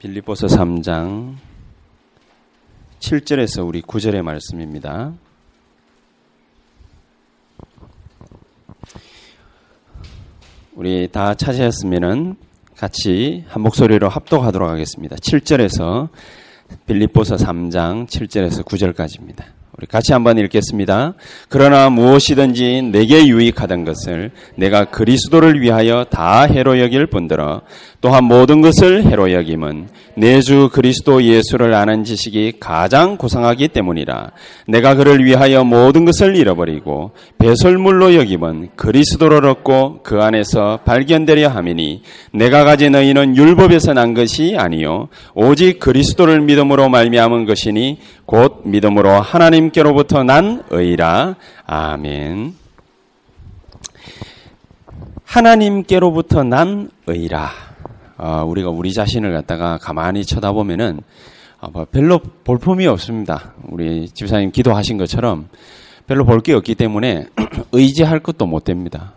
[0.00, 1.34] 빌립보서 3장
[3.00, 5.12] 7절에서 우리 9절의 말씀입니다.
[10.74, 12.36] 우리 다 찾으셨으면은
[12.78, 15.16] 같이 한 목소리로 합독하도록 하겠습니다.
[15.16, 16.08] 7절에서
[16.86, 19.44] 빌립보서 3장 7절에서 9절까지입니다.
[19.80, 21.14] 우리 같이 한번 읽겠습니다.
[21.48, 27.62] 그러나 무엇이든지 내게 유익하던 것을 내가 그리스도를 위하여 다 해로 여길 뿐더러
[28.00, 34.32] 또한 모든 것을 해로 여김은 내 주 그리스도 예수를 아는 지식이 가장 고상하기 때문이라.
[34.66, 42.64] 내가 그를 위하여 모든 것을 잃어버리고 배설물로 여김은 그리스도를 얻고 그 안에서 발견되려 함이니 내가
[42.64, 50.62] 가진 의인은 율법에서 난 것이 아니요 오직 그리스도를 믿음으로 말미암은 것이니 곧 믿음으로 하나님께로부터 난
[50.70, 51.36] 의라.
[51.66, 52.54] 아멘.
[55.24, 57.69] 하나님께로부터 난 의라
[58.22, 61.00] 어, 우리가 우리 자신을 갖다가 가만히 쳐다보면은
[61.60, 63.54] 어, 뭐 별로 볼품이 없습니다.
[63.64, 65.48] 우리 집사님 기도하신 것처럼
[66.06, 67.26] 별로 볼 게 없기 때문에
[67.72, 69.14] 의지할 것도 못 됩니다.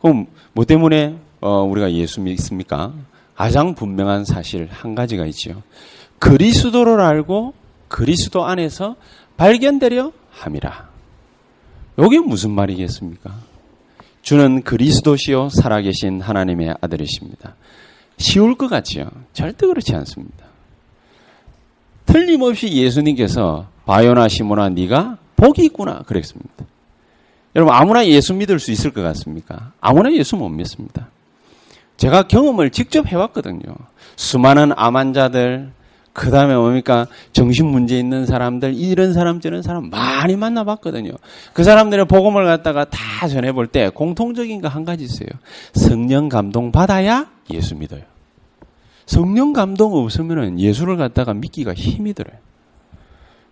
[0.00, 2.92] 그럼 뭐 때문에 어, 우리가 예수 믿습니까?
[3.36, 5.62] 가장 분명한 사실 한 가지가 있죠.
[6.18, 7.54] 그리스도를 알고
[7.88, 8.96] 그리스도 안에서
[9.36, 10.90] 발견되려 함이라.
[11.98, 13.32] 이게 무슨 말이겠습니까?
[14.22, 17.54] 주는 그리스도시요 살아계신 하나님의 아들이십니다.
[18.20, 19.10] 쉬울 것 같지요?
[19.32, 20.46] 절대 그렇지 않습니다.
[22.04, 26.66] 틀림없이 예수님께서 바요나 시모나 네가 복이 있구나 그랬습니다.
[27.56, 29.72] 여러분 아무나 예수 믿을 수 있을 것 같습니까?
[29.80, 31.08] 아무나 예수 못 믿습니다.
[31.96, 33.74] 제가 경험을 직접 해왔거든요.
[34.16, 35.72] 수많은 암 환자들,
[36.20, 37.06] 그 다음에 뭡니까?
[37.32, 41.12] 정신 문제 있는 사람들, 이런 사람, 저런 사람 많이 만나봤거든요.
[41.54, 45.28] 그 사람들의 복음을 갖다가 다 전해볼 때 공통적인 거 한 가지 있어요.
[45.72, 48.02] 성령 감동 받아야 예수 믿어요.
[49.06, 52.36] 성령 감동 없으면 예수를 갖다가 믿기가 힘이 들어요.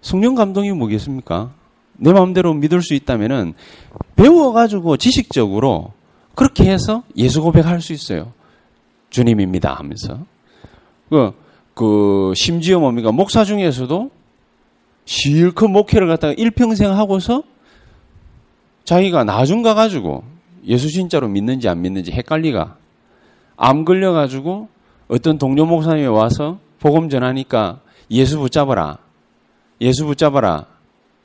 [0.02, 1.52] 성령 감동이 뭐겠습니까?
[1.96, 3.54] 내 마음대로 믿을 수 있다면은
[4.14, 5.94] 배워가지고 지식적으로
[6.34, 8.34] 그렇게 해서 예수 고백할 수 있어요.
[9.08, 10.18] 주님입니다 하면서.
[11.08, 11.32] 그,
[11.78, 13.12] 그, 심지어 뭡니까?
[13.12, 14.10] 목사 중에서도
[15.04, 17.44] 실컷 목회를 갖다가 일평생 하고서
[18.82, 20.24] 자기가 나중 가가지고
[20.66, 22.76] 예수 진짜로 믿는지 안 믿는지 헷갈리가
[23.56, 24.68] 암 걸려가지고
[25.06, 27.78] 어떤 동료 목사님이 와서 복음 전하니까
[28.10, 28.98] 예수 붙잡아라.
[29.80, 30.66] 예수 붙잡아라.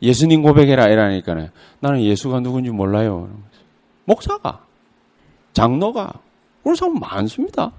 [0.03, 0.88] 예수님 고백해라.
[0.88, 1.50] 이러니까는
[1.80, 3.28] 나는 예수가 누군지 몰라요.
[4.06, 4.59] 목사가,
[5.53, 6.14] 장로가,
[6.62, 7.72] 그런 사람 많습니다.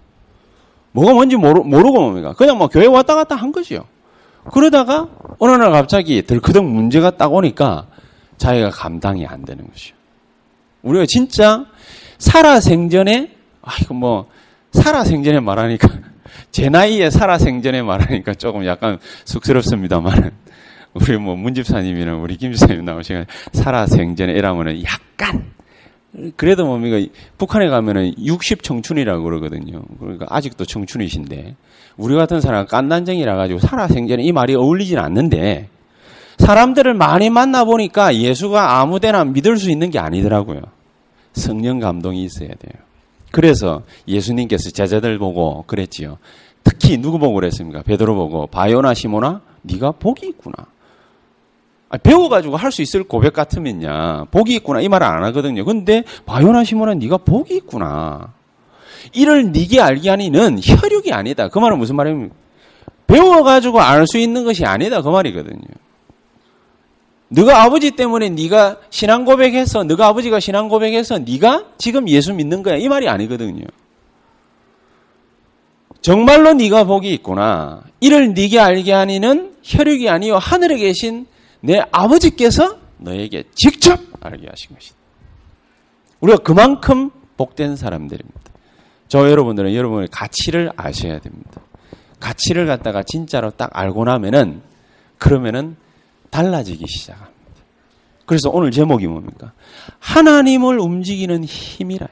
[0.94, 2.32] 뭐가 뭔지 모르, 모르고 뭡니까?
[2.34, 3.84] 그냥 뭐 교회 왔다 갔다 한 거지요.
[4.53, 7.87] 그러다가 어느 날 갑자기 덜크덕 문제가 딱 오니까
[8.37, 9.94] 자기가 감당이 안 되는 것이요.
[10.82, 11.66] 우리가 진짜
[12.19, 13.32] 살아생전에,
[13.62, 14.27] 아이고 뭐,
[14.72, 15.88] 살아생전에 말하니까,
[16.53, 20.31] 제 나이에 살아생전에 말하니까 조금 약간 쑥스럽습니다만,
[20.93, 25.50] 우리 뭐 문집사님이나 우리 김집사님 나오시면 살아생전에 이라면은 약간,
[26.36, 29.82] 그래도 뭡니까, 북한에 가면은 60 청춘이라고 그러거든요.
[29.98, 31.56] 그러니까 아직도 청춘이신데,
[31.97, 35.69] 우리 같은 사람 깐난쟁이라 가지고 살아 생전에 이 말이 어울리진 않는데,
[36.38, 40.60] 사람들을 많이 만나 보니까 예수가 아무 데나 믿을 수 있는 게 아니더라고요.
[41.32, 42.82] 성령 감동이 있어야 돼요.
[43.31, 46.19] 그래서 예수님께서 제자들 보고 그랬지요.
[46.62, 47.82] 특히 누구 보고 그랬습니까?
[47.82, 50.55] 베드로 보고 바요나 시모나 네가 복이 있구나.
[51.94, 55.64] 아, 배워가지고 할 수 있을 고백 같으면야 복이 있구나 이 말을 안 하거든요.
[55.64, 58.32] 근데 바요나 시모나 네가 복이 있구나.
[59.12, 61.49] 이를 네게 알게 하니는 혈육이 아니다.
[61.49, 62.35] 그 말은 무슨 말입니까?
[63.06, 65.61] 배워가지고 알 수 있는 것이 아니다 그 말이거든요.
[67.29, 72.76] 너가 아버지 때문에 네가 신앙 고백해서 너가 아버지가 신앙 고백해서 네가 지금 예수 믿는 거야
[72.76, 73.64] 이 말이 아니거든요.
[76.00, 77.82] 정말로 네가 복이 있구나.
[78.00, 81.26] 이를 네게 알게 하니는 혈육이 아니요 하늘에 계신
[81.64, 84.96] 내 아버지께서 너에게 직접 알게 하신 것이다.
[86.20, 88.40] 우리가 그만큼 복된 사람들입니다.
[89.08, 91.62] 저 여러분들은 여러분의 가치를 아셔야 됩니다.
[92.20, 94.61] 가치를 갖다가 진짜로 딱 알고 나면은
[95.19, 95.76] 그러면은
[96.28, 97.34] 달라지기 시작합니다.
[98.26, 99.52] 그래서 오늘 제목이 뭡니까?
[100.00, 102.08] 하나님을 움직이는 힘이라.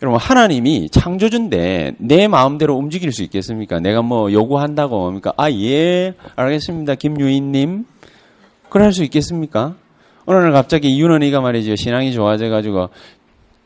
[0.00, 3.80] 여러분 하나님이 창조주인데 내 마음대로 움직일 수 있겠습니까?
[3.80, 5.32] 내가 뭐 요구한다고 뭡니까?
[5.36, 7.84] 아 예, 알겠습니다, 김유인님.
[8.68, 9.74] 그럴 수 있겠습니까?
[10.24, 12.90] 어느 날 갑자기 윤원이가 말이죠 신앙이 좋아져 가지고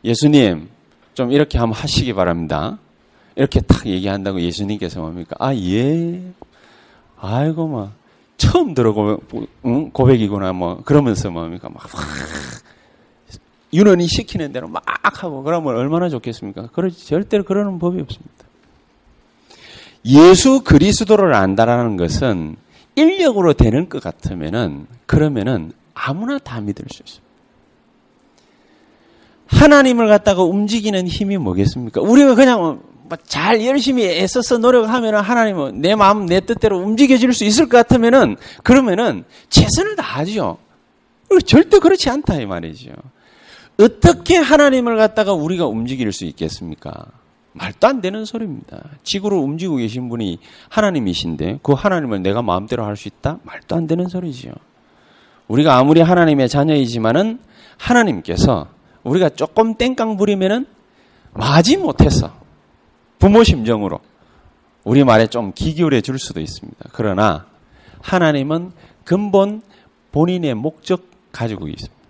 [0.05, 0.69] 예수님
[1.15, 2.79] 좀 이렇게 한번 하시기 바랍니다.
[3.37, 5.37] 이렇게 딱 얘기한다고 예수님께서 뭡니까?
[5.39, 6.23] 아 예,
[7.21, 7.91] 아이고 뭐
[8.39, 9.19] 처음 들어고
[9.67, 9.91] 응?
[9.91, 11.83] 고백이구나 뭐 그러면서 뭡니까 막
[13.73, 16.69] 윤원이 시키는 대로 막 하고 그러면 얼마나 좋겠습니까?
[16.73, 18.45] 그러지 절대로 그러는 법이 없습니다.
[20.05, 22.57] 예수 그리스도를 안다라는 것은
[22.97, 27.33] 인력으로 되는 것 같으면은 그러면은 아무나 다 믿을 수 있습니다.
[29.47, 32.01] 하나님을 갖다가 움직이는 힘이 뭐겠습니까?
[32.01, 32.83] 우리가 그냥
[33.27, 39.25] 잘 열심히 애써서 노력하면 하나님은 내 마음 내 뜻대로 움직여질 수 있을 것 같으면은 그러면은
[39.51, 40.59] 최선을 다하죠.
[41.47, 42.91] 절대 그렇지 않다 이 말이죠.
[43.79, 47.07] 어떻게 하나님을 갖다가 우리가 움직일 수 있겠습니까?
[47.55, 48.83] 말도 안 되는 소리입니다.
[49.03, 50.39] 지구를 움직이고 계신 분이
[50.71, 53.39] 하나님이신데 그 하나님을 내가 마음대로 할 수 있다?
[53.43, 54.53] 말도 안 되는 소리지요.
[55.49, 57.41] 우리가 아무리 하나님의 자녀이지만은
[57.77, 58.69] 하나님께서
[59.03, 60.67] 우리가 조금 땡깡 부리면은
[61.35, 62.33] 마지 못해서
[63.19, 64.01] 부모 심정으로
[64.85, 66.91] 우리 말에 좀 기기울여 줄 수도 있습니다.
[66.93, 67.47] 그러나
[68.01, 68.73] 하나님은
[69.05, 69.63] 근본
[70.13, 72.02] 본인의 목적 가지고 있습니다.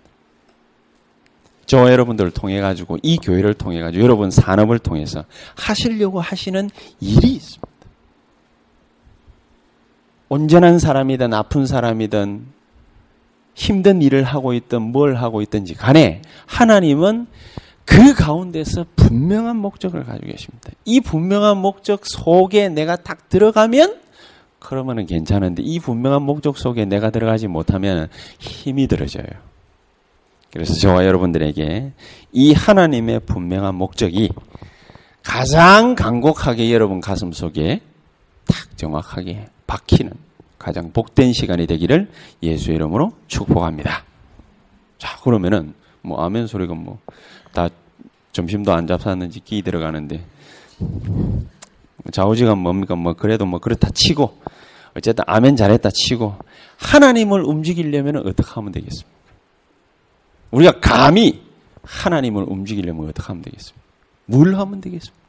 [1.65, 5.23] 저와 여러분들을 통해 가지고 이 교회를 통해 가지고 여러분 산업을 통해서
[5.55, 6.69] 하시려고 하시는
[6.99, 7.67] 일이 있습니다.
[10.29, 12.45] 온전한 사람이든 아픈 사람이든
[13.55, 17.27] 힘든 일을 하고 있든 뭘 하고 있든지 간에 하나님은
[17.85, 20.71] 그 가운데서 분명한 목적을 가지고 계십니다.
[20.85, 23.99] 이 분명한 목적 속에 내가 딱 들어가면
[24.59, 28.07] 그러면은 괜찮은데 이 분명한 목적 속에 내가 들어가지 못하면
[28.39, 29.27] 힘이 들어져요.
[30.53, 31.91] 그래서 저와 여러분들에게
[32.31, 34.29] 이 하나님의 분명한 목적이
[35.23, 37.81] 가장 간곡하게 여러분 가슴 속에
[38.45, 40.11] 딱 정확하게 박히는
[40.59, 42.09] 가장 복된 시간이 되기를
[42.41, 44.03] 예수의 이름으로 축복합니다.
[44.97, 46.99] 자, 그러면은 뭐 아멘 소리가 뭐
[47.53, 47.69] 다
[48.31, 50.25] 점심도 안 잡쌌는지 끼 들어가는데
[52.11, 54.37] 좌우지가 뭡니까 뭐 그래도 뭐 그렇다 치고
[54.97, 56.35] 어쨌든 아멘 잘했다 치고
[56.77, 59.12] 하나님을 움직이려면 어떻게 하면 되겠습니까?
[60.53, 61.41] 우리가 감히
[61.83, 63.81] 하나님을 움직이려면 어떻게 하면 되겠습니까?
[64.25, 65.23] 뭘 하면 되겠습니까?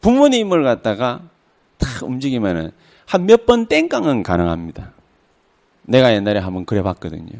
[0.00, 1.22] 부모님을 갖다가
[1.78, 2.72] 탁 움직이면은
[3.06, 4.92] 한 몇 번 땡깡은 가능합니다.
[5.82, 7.32] 내가 옛날에 한번 그래 봤거든요.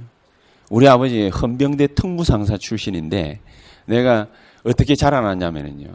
[0.68, 3.40] 우리 아버지 헌병대 특무상사 출신인데
[3.86, 4.26] 내가
[4.64, 5.88] 어떻게 자라났냐면요.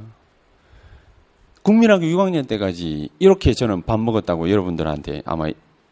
[1.61, 5.47] 국민학교 6학년 때까지 이렇게 저는 밥 먹었다고 여러분들한테 아마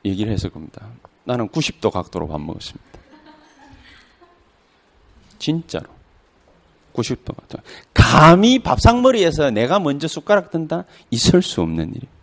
[0.06, 0.88] 얘기를 했을 겁니다.
[1.24, 2.84] 나는 90도 각도로 밥 먹었습니다.
[5.44, 5.86] 진짜로.
[6.94, 7.58] 90도 각도.
[7.94, 10.86] 감히 밥상머리에서 내가 먼저 숟가락 든다?
[11.12, 12.14] 있을 수 없는 일이에요.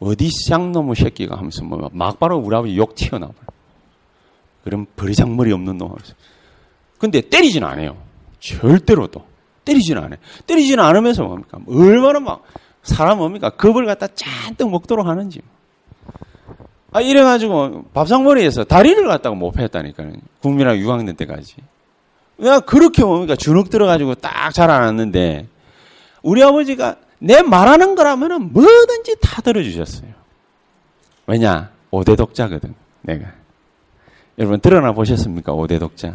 [0.00, 3.34] 어디 쌍놈의 새끼가 하면서 뭐 막바로 우리 아버지 욕 튀어나와요.
[4.64, 6.14] 그럼 버리장머리 없는 놈 하면서.
[6.98, 7.96] 근데 때리진 않아요.
[8.40, 9.24] 절대로도.
[9.64, 10.18] 때리진 않아요.
[10.46, 11.58] 때리진 않으면서 뭡니까?
[11.66, 12.42] 얼마나 막
[12.82, 13.50] 사람 뭡니까?
[13.50, 15.40] 겁을 갖다 잔뜩 먹도록 하는지.
[16.94, 20.12] 아, 이래가지고 밥상머리에서 다리를 갖다가 못 폈다니까요.
[20.40, 21.56] 국민학 6학년 때까지.
[22.36, 23.34] 내가 그렇게 뭡니까?
[23.34, 25.48] 주눅 들어가지고 딱 자라났는데
[26.22, 30.08] 우리 아버지가 내 말하는 거라면은 뭐든지 다 들어주셨어요.
[31.26, 31.70] 왜냐?
[31.90, 33.32] 5대 독자거든, 내가.
[34.38, 35.52] 여러분, 드러나 보셨습니까?
[35.52, 36.14] 5대 독자.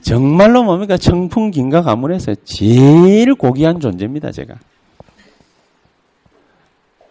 [0.00, 0.96] 정말로 뭡니까?
[0.96, 4.56] 청풍 긴가 가문에서 제일 고귀한 존재입니다, 제가.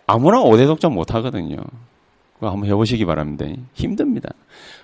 [0.07, 1.57] 아무나 5대 독자 못 하거든요.
[2.49, 3.45] 한번 해보시기 바랍니다.
[3.73, 4.29] 힘듭니다.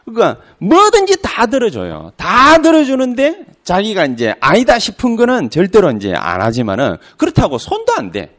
[0.05, 2.11] 그러니까 뭐든지 다 들어줘요.
[2.15, 8.29] 다 들어주는데 자기가 이제 아니다 싶은 거는 절대로 이제 안 하지만은 그렇다고 손도 안 대.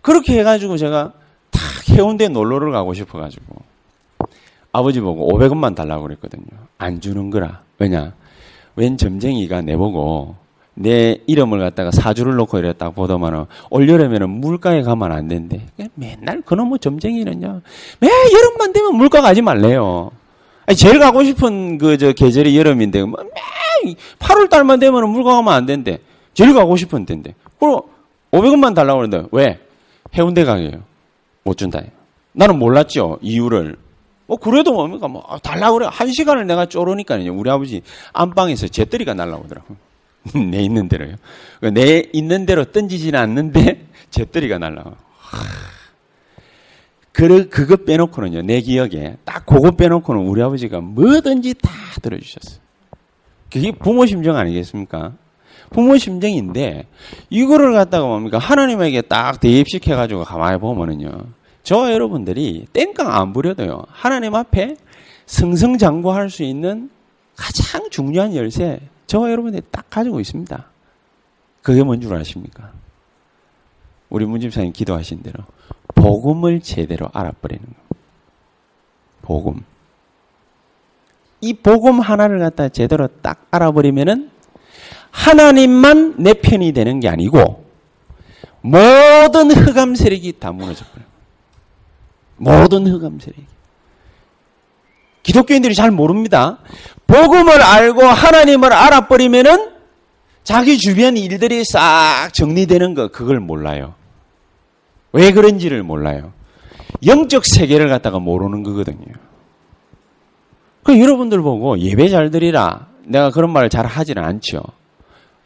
[0.00, 1.12] 그렇게 해가지고 제가
[1.50, 3.44] 탁 해운대 놀러를 가고 싶어가지고
[4.72, 6.44] 아버지 보고 500원만 달라고 그랬거든요.
[6.78, 7.60] 안 주는 거라.
[7.78, 8.12] 왜냐?
[8.76, 10.36] 웬 점쟁이가 내보고
[10.74, 15.66] 내 이름을 갖다가 사주를 놓고 이랬다 보더만은 올여름에는 물가에 가면 안 된대.
[15.94, 17.60] 맨날 그놈의 점쟁이는요.
[18.00, 20.10] 매 여름만 되면 물가 가지 말래요.
[20.66, 23.22] 아니, 제일 가고 싶은 그 저 계절이 여름인데 뭐
[23.84, 25.98] 매 8월 달만 되면 물가 가면 안 된대.
[26.32, 27.34] 제일 가고 싶은 데인데.
[27.60, 27.82] 그럼
[28.32, 29.60] 500원만 달라고 그러는데 왜?
[30.16, 30.82] 해운대 가게요.
[31.44, 31.80] 못 준다.
[32.32, 33.18] 나는 몰랐죠.
[33.20, 33.76] 이유를.
[34.26, 37.82] 뭐 그래도 뭡니까 뭐 아, 달라고 그래 한 시간을 내가 쪼르니까요 우리 아버지
[38.14, 39.76] 안방에서 재떨이가 날라오더라고
[40.50, 41.16] 내 있는 대로요.
[41.72, 44.94] 내 있는 대로 던지지는 않는데 재떨이가 날라와.
[47.12, 51.70] 그 그거 빼놓고는요 내 기억에 딱 그거 빼놓고는 우리 아버지가 뭐든지 다
[52.02, 52.58] 들어주셨어요.
[53.52, 55.12] 그게 부모 심정 아니겠습니까?
[55.70, 56.86] 부모 심정인데
[57.30, 58.38] 이거를 갖다가 뭡니까?
[58.38, 61.26] 하나님에게 딱 대입시켜 가지고 가만히 보면은요
[61.62, 63.84] 저와 여러분들이 땡깡 안 부려도요.
[63.88, 64.76] 하나님 앞에
[65.26, 66.90] 승승장구할 수 있는
[67.36, 70.64] 가장 중요한 열쇠 저와 여러분들이 딱 가지고 있습니다.
[71.62, 72.72] 그게 뭔 줄 아십니까?
[74.10, 75.44] 우리 문집사님 기도하신 대로
[75.94, 77.96] 복음을 제대로 알아버리는 거.
[79.22, 79.64] 복음.
[81.40, 84.30] 이 복음 하나를 갖다 제대로 딱 알아버리면은
[85.10, 87.64] 하나님만 내 편이 되는 게 아니고
[88.60, 91.06] 모든 흑암 세력이 다 무너져 버려요.
[92.36, 93.46] 모든 흑암 세력이.
[95.24, 96.58] 기독교인들이 잘 모릅니다.
[97.08, 99.72] 복음을 알고 하나님을 알아버리면은
[100.44, 103.94] 자기 주변 일들이 싹 정리되는 거 그걸 몰라요.
[105.12, 106.32] 왜 그런지를 몰라요.
[107.04, 109.14] 영적 세계를 갖다가 모르는 거거든요.
[110.82, 112.88] 그 여러분들 보고 예배 잘 드리라.
[113.04, 114.62] 내가 그런 말을 잘 하지는 않죠.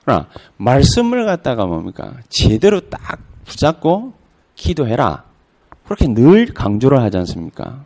[0.04, 2.14] 그러나 말씀을 갖다가 뭡니까?
[2.28, 4.14] 제대로 딱 붙잡고
[4.56, 5.25] 기도해라.
[5.85, 7.85] 그렇게 늘 강조를 하지 않습니까?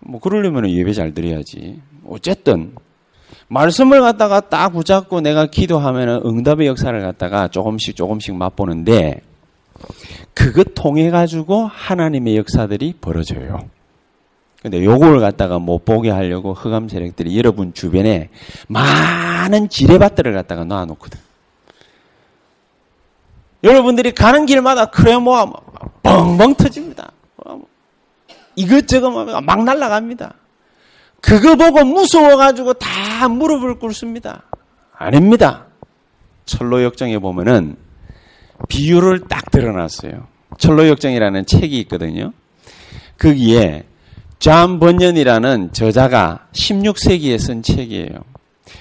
[0.00, 1.80] 뭐 그러려면 예배 잘 드려야지.
[2.06, 2.74] 어쨌든
[3.48, 9.20] 말씀을 갖다가 딱 붙잡고 내가 기도하면 응답의 역사를 갖다가 조금씩 조금씩 맛보는데
[10.34, 13.58] 그것 통해 가지고 하나님의 역사들이 벌어져요.
[14.62, 18.28] 근데 요걸 갖다가 못 보게 하려고 흑암 세력들이 여러분 주변에
[18.66, 21.18] 많은 지뢰밭들을 갖다가 놔 놓거든.
[23.62, 24.90] 여러분들이 가는 길마다
[25.20, 25.52] 뭐
[26.02, 27.12] 뻥뻥 터집니다.
[28.58, 29.10] 이것저것
[29.42, 30.34] 막 날라갑니다.
[31.20, 34.42] 그거 보고 무서워가지고 다 무릎을 꿇습니다.
[34.96, 35.66] 아닙니다.
[36.44, 37.76] 천로 역정에 보면은
[38.68, 40.26] 비유를 딱 드러났어요.
[40.58, 42.32] 천로 역정이라는 책이 있거든요.
[43.18, 43.84] 거기에
[44.40, 48.24] 존 번연이라는 저자가 16세기에 쓴 책이에요.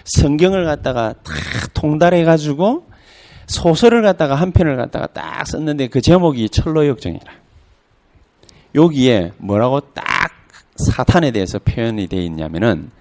[0.06, 1.34] 성경을 갖다가 다
[1.74, 2.88] 통달해가지고
[3.46, 7.47] 소설을 갖다가 한 편을 갖다가 딱 썼는데 그 제목이 철로 역정이라.
[8.76, 10.06] 여기에 뭐라고 딱
[10.76, 12.92] 사탄에 대해서 표현이 되어 있냐면은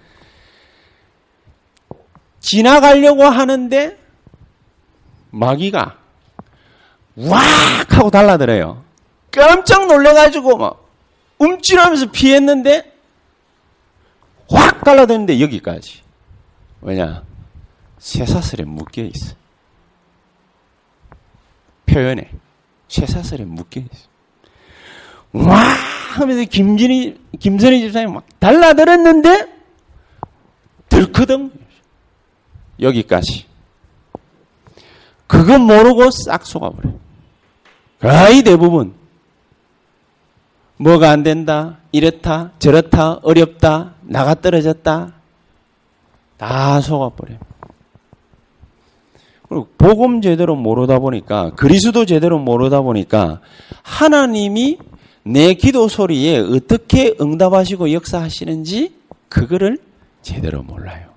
[2.39, 3.97] 지나가려고 하는데
[5.31, 5.97] 마귀가
[7.17, 8.83] 왁 하고 달라들어요.
[9.31, 10.87] 깜짝 놀래가지고 막
[11.39, 12.93] 움찔하면서 피했는데
[14.49, 16.01] 확 달라드는데 여기까지.
[16.81, 17.23] 왜냐?
[17.99, 19.35] 쇠사슬에 묶여 있어.
[21.85, 22.31] 표현에
[22.87, 24.07] 쇠사슬에 묶여 있어.
[25.33, 25.57] 와
[26.15, 29.47] 하면서 김진희 김선희 집사님 막 달라들었는데
[30.89, 31.51] 들크덩
[32.81, 33.45] 여기까지.
[35.27, 36.91] 그거 모르고 싹 속아버려.
[37.99, 38.93] 거의 대부분
[40.77, 45.13] 뭐가 안 된다, 이렇다, 저렇다, 어렵다, 나가 떨어졌다,
[46.37, 47.35] 다 속아버려.
[49.49, 53.39] 그리고 복음 제대로 모르다 보니까 그리스도 제대로 모르다 보니까
[53.81, 54.77] 하나님이
[55.27, 58.93] 내 기도 소리에 어떻게 응답하시고 역사하시는지
[59.29, 59.77] 그거를
[60.21, 61.07] 제대로 몰라요.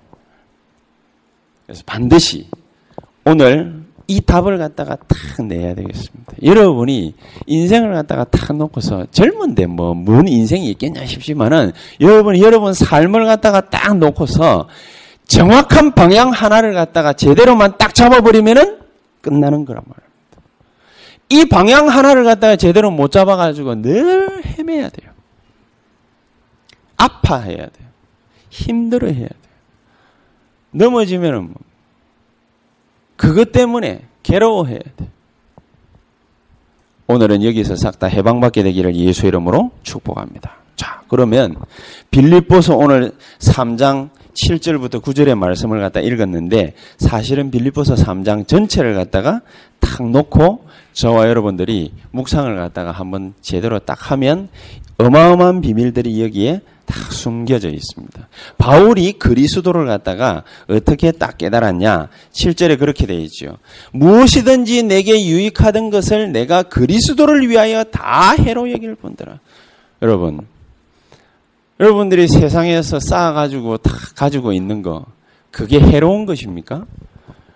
[1.65, 2.47] 그래서 반드시
[3.25, 6.33] 오늘 이 답을 갖다가 탁 내야 되겠습니다.
[6.43, 7.15] 여러분이
[7.45, 13.97] 인생을 갖다가 탁 놓고서 젊은데 뭐, 뭔 인생이 있겠냐 싶지만은 여러분이 여러분 삶을 갖다가 딱
[13.97, 14.67] 놓고서
[15.27, 18.79] 정확한 방향 하나를 갖다가 제대로만 딱 잡아버리면은
[19.21, 20.10] 끝나는 거란 말입니다.
[21.31, 25.11] 이 방향 하나를 갖다가 제대로 못 잡아가지고 늘 헤매야 돼요.
[26.97, 27.87] 아파해야 돼요.
[28.49, 29.51] 힘들어해야 돼요.
[30.71, 31.53] 넘어지면은 뭐
[33.15, 35.09] 그것 때문에 괴로워해야 돼.
[37.07, 40.57] 오늘은 여기서 싹 다 해방받게 되기를 예수 이름으로 축복합니다.
[40.75, 41.55] 자, 그러면
[42.09, 49.41] 빌립보서 오늘 3장 7절부터 9절의 말씀을 갖다 읽었는데 사실은 빌립보서 3장 전체를 갖다가
[49.79, 54.49] 탁 놓고 저와 여러분들이 묵상을 갖다가 한번 제대로 딱 하면
[54.97, 58.27] 어마어마한 비밀들이 여기에 다 숨겨져 있습니다.
[58.57, 62.09] 바울이 그리스도를 갖다가 어떻게 딱 깨달았냐?
[62.33, 63.57] 7절에 그렇게 되어 있죠.
[63.93, 69.39] 무엇이든지 내게 유익하던 것을 내가 그리스도를 위하여 다 해로 여길 뿐더라.
[70.01, 70.47] 여러분,
[71.81, 75.03] 여러분들이 세상에서 쌓아가지고 다 가지고 있는 거,
[75.49, 76.85] 그게 해로운 것입니까?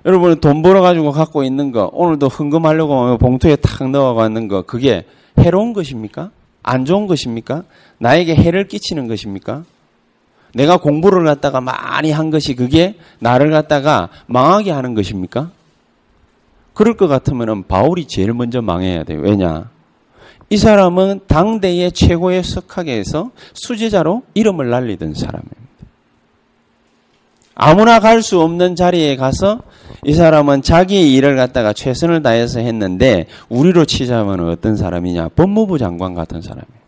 [0.03, 5.05] 여러분은 돈 벌어가지고 갖고 있는 거, 오늘도 흥금하려고 봉투에 탁 넣어가는 거, 그게
[5.37, 6.31] 해로운 것입니까?
[6.63, 7.65] 안 좋은 것입니까?
[7.99, 9.63] 나에게 해를 끼치는 것입니까?
[10.55, 15.51] 내가 공부를 갖다가 많이 한 것이 그게 나를 갖다가 망하게 하는 것입니까?
[16.73, 19.19] 그럴 것 같으면 바울이 제일 먼저 망해야 돼요.
[19.21, 19.74] 왜냐?
[20.49, 25.55] 이 사람은 당대의 최고의 석학에서 수제자로 이름을 날리던 사람입니다.
[27.55, 29.61] 아무나 갈 수 없는 자리에 가서
[30.03, 35.29] 이 사람은 자기의 일을 갖다가 최선을 다해서 했는데 우리로 치자면 어떤 사람이냐?
[35.29, 36.85] 법무부 장관 같은 사람이에요.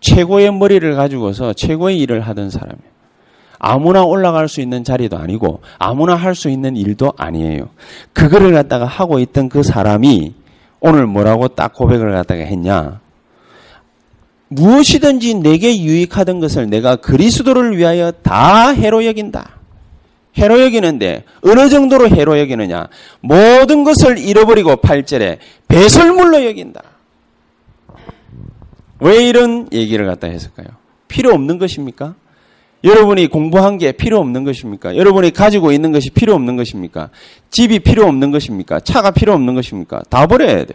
[0.00, 2.96] 최고의 머리를 가지고서 최고의 일을 하던 사람이에요.
[3.58, 7.70] 아무나 올라갈 수 있는 자리도 아니고 아무나 할 수 있는 일도 아니에요.
[8.12, 10.34] 그거를 갖다가 하고 있던 그 사람이
[10.80, 13.00] 오늘 뭐라고 딱 고백을 갖다가 했냐?
[14.48, 19.56] 무엇이든지 내게 유익하던 것을 내가 그리스도를 위하여 다 해로 여긴다.
[20.38, 22.88] 해로 여기는데 어느 정도로 해로 여기느냐?
[23.20, 26.82] 모든 것을 잃어버리고 8절에 배설물로 여긴다.
[29.00, 30.68] 왜 이런 얘기를 갖다 했을까요?
[31.08, 32.14] 필요 없는 것입니까?
[32.84, 34.96] 여러분이 공부한 게 필요 없는 것입니까?
[34.96, 37.10] 여러분이 가지고 있는 것이 필요 없는 것입니까?
[37.50, 38.80] 집이 필요 없는 것입니까?
[38.80, 40.02] 차가 필요 없는 것입니까?
[40.08, 40.74] 다 버려야 돼.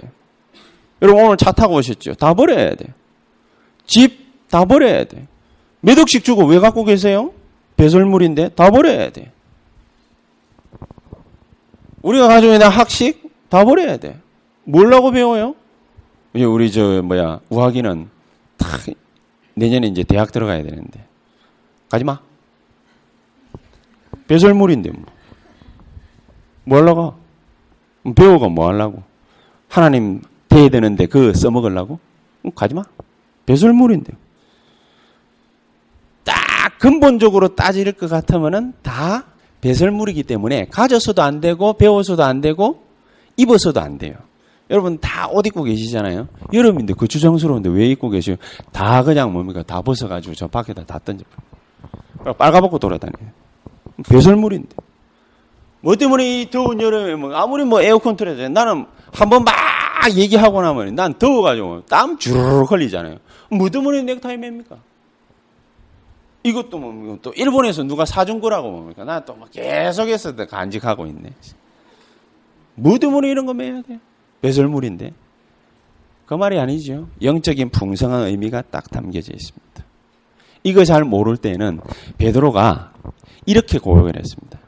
[1.01, 2.15] 여러분 오늘 차 타고 오셨죠?
[2.15, 2.88] 다 버려야 돼.
[3.86, 5.27] 집다 버려야 돼.
[5.79, 7.31] 몇 억씩 주고 왜 갖고 계세요?
[7.77, 9.31] 배설물인데 다 버려야 돼.
[12.01, 14.20] 우리가 가지고 있는 학식 다 버려야 돼.
[14.63, 15.55] 뭘라고 배워요?
[16.34, 18.10] 이제 우리 저 뭐야 우학이는
[18.58, 18.81] 탁
[19.55, 21.05] 내년에 이제 대학 들어가야 되는데
[21.91, 22.17] 가지 마.
[24.27, 25.03] 배설물인데 뭐.
[26.63, 27.15] 뭐 하려고?
[28.15, 29.03] 배우가 뭐 하려고?
[29.67, 32.00] 하나님 대야 되는데 그거 써먹으려고?
[32.55, 32.83] 가지 마.
[33.45, 34.13] 배설물인데.
[36.24, 39.25] 딱 근본적으로 따질 것 같으면은 다
[39.60, 42.86] 배설물이기 때문에 가져서도 안 되고 배워서도 안 되고
[43.36, 44.15] 입어서도 안 돼요.
[44.69, 46.29] 여러분 다 옷 입고 계시잖아요.
[46.53, 48.38] 여름인데 그 주장스러운데 왜 입고 계세요?
[48.71, 49.62] 다 그냥 뭡니까?
[49.63, 51.25] 다 벗어가지고 저 밖에다 다 던져.
[52.37, 53.31] 빨가벗고 돌아다녀요.
[54.09, 54.75] 배설물인데.
[55.81, 59.53] 뭐 때문에 이 더운 여름에 뭐 아무리 뭐 에어컨 틀어도 나는 한번 막
[60.15, 63.17] 얘기하고 나면 난 더워가지고 땀 주르륵 흘리잖아요.
[63.49, 64.77] 뭐 때문에 넥타이 맵니까?
[66.43, 69.03] 이것도 뭐 또 일본에서 누가 사준 거라고 뭡니까?
[69.03, 71.31] 나 또 막 계속해서 간직하고 있네.
[72.75, 73.99] 뭐 때문에 이런 거 매야 돼?
[74.41, 75.13] 배설물인데.
[76.25, 77.07] 그 말이 아니죠.
[77.21, 79.70] 영적인 풍성한 의미가 딱 담겨져 있습니다.
[80.63, 81.80] 이거 잘 모를 때는
[82.17, 82.91] 베드로가
[83.45, 84.60] 이렇게 고백을 했습니다.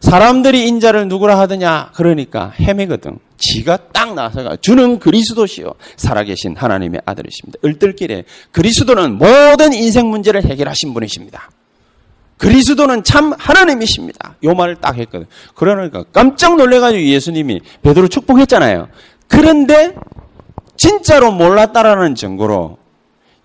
[0.00, 1.90] 사람들이 인자를 누구라 하더냐?
[1.94, 3.18] 그러니까 헤매거든.
[3.36, 7.58] 지가 딱 나서가 주는 그리스도시요 살아계신 하나님의 아들이십니다.
[7.64, 11.50] 을들길에 그리스도는 모든 인생 문제를 해결하신 분이십니다.
[12.36, 14.36] 그리스도는 참 하나님이십니다.
[14.44, 15.26] 요 말을 딱 했거든.
[15.54, 18.88] 그러니까 깜짝 놀래가지고 예수님이 베드로 축복했잖아요.
[19.26, 19.94] 그런데
[20.76, 22.78] 진짜로 몰랐다라는 증거로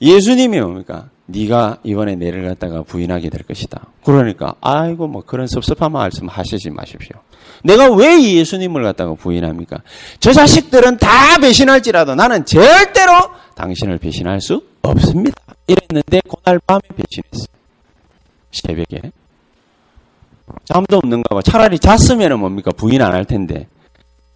[0.02, 1.10] 예수님이 뭡니까?
[1.26, 3.88] 네가 이번에 내를 갖다가 부인하게 될 것이다.
[4.04, 7.16] 그러니까 아이고 뭐 그런 섭섭한 말씀 하시지 마십시오.
[7.64, 9.78] 내가 왜 예수님을 갖다가 부인합니까?
[10.20, 13.12] 저 자식들은 다 배신할지라도 나는 절대로
[13.56, 15.42] 당신을 배신할 수 없습니다.
[15.68, 17.48] 이랬는데 그날 밤에 배신했어요.
[18.52, 19.12] 새벽에.
[20.66, 21.42] 잠도 없는가 봐.
[21.42, 22.72] 차라리 잤으면 뭡니까?
[22.76, 23.68] 부인 안 할 텐데.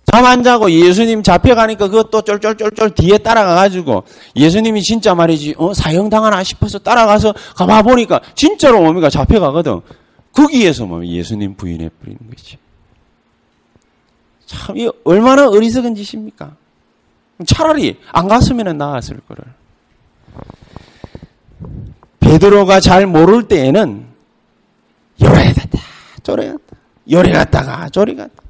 [0.09, 4.03] 잠 안 자고 예수님 잡혀가니까 그것도 쫄쫄쫄쫄 뒤에 따라가가지고
[4.37, 9.09] 예수님이 진짜 말이지, 어, 사형당하나 싶어서 따라가서 가봐 보니까 진짜로 뭡니까?
[9.09, 9.81] 잡혀가거든.
[10.31, 12.57] 거기에서 뭐 예수님 부인해 버리는 거지.
[14.45, 16.55] 참, 이 얼마나 어리석은 짓입니까?
[17.45, 19.43] 차라리 안 갔으면 나았을 거를.
[22.21, 24.05] 베드로가 잘 모를 때에는
[25.21, 25.79] 요래 갔다
[26.23, 26.77] 저래 갔다
[27.11, 28.46] 요래 갔다가 저리 갔다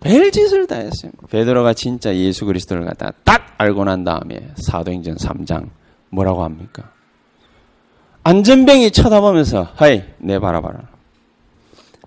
[0.00, 1.12] 별짓을 다 했어요.
[1.30, 5.68] 베드로가 진짜 예수 그리스도를 갖다가 딱 알고 난 다음에 사도행전 3장
[6.10, 6.90] 뭐라고 합니까?
[8.24, 10.88] 안전뱅이 쳐다보면서 하이 내 바라봐라.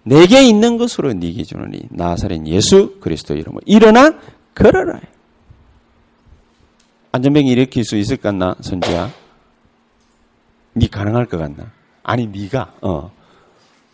[0.04, 4.20] 내게 있는 것으로 네게 주느니 나사렛 예수 그리스도 이름으로 일어나
[4.56, 5.00] 걸어라.
[7.12, 9.12] 안전뱅이 일으킬 수 있을 것 같나 선지야?
[10.76, 11.72] 니 가능할 것 같나?
[12.04, 13.12] 아니 니가 어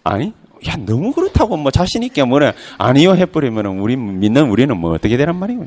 [0.04, 0.34] 아니
[0.68, 5.36] 야 너무 그렇다고 뭐 자신 있게 뭐래 아니요 해버리면 우리 믿는 우리는 뭐 어떻게 되란
[5.38, 5.66] 말이에요?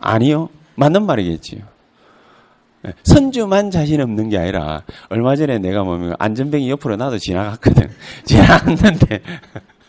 [0.00, 1.60] 아니요 맞는 말이겠지요.
[2.86, 7.90] 예, 선주만 자신 없는 게 아니라 얼마 전에 내가 뭐 앉은뱅이 옆으로 나도 지나갔거든.
[8.24, 9.20] 지나갔는데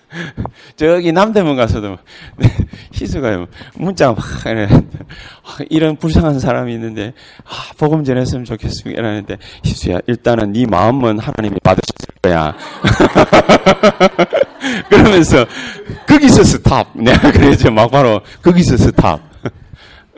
[0.75, 1.97] 저기 남대문 가서도
[2.93, 4.23] 희수가 문자 막
[5.69, 7.13] 이런 불쌍한 사람이 있는데
[7.45, 8.99] 아, 복음 전했으면 좋겠습니다.
[8.99, 12.53] 이러는데 희수야 일단은 네 마음은 하나님이 받으셨을 거 야.
[14.89, 15.45] 그러면서
[16.05, 16.89] 거기서 스탑.
[16.99, 19.21] 내가 그래서 막 바로 거기서 스탑.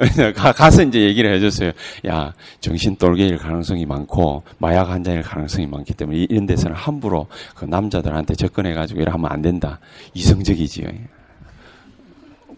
[0.35, 1.73] 가, 가서 이제 얘기를 해줬어요.
[2.07, 8.33] 야, 정신 돌개일 가능성이 많고, 마약 환자일 가능성이 많기 때문에 이런 데서는 함부로 그 남자들한테
[8.33, 9.79] 접근해가지고 이래 하면 안 된다.
[10.15, 10.87] 이성적이지요.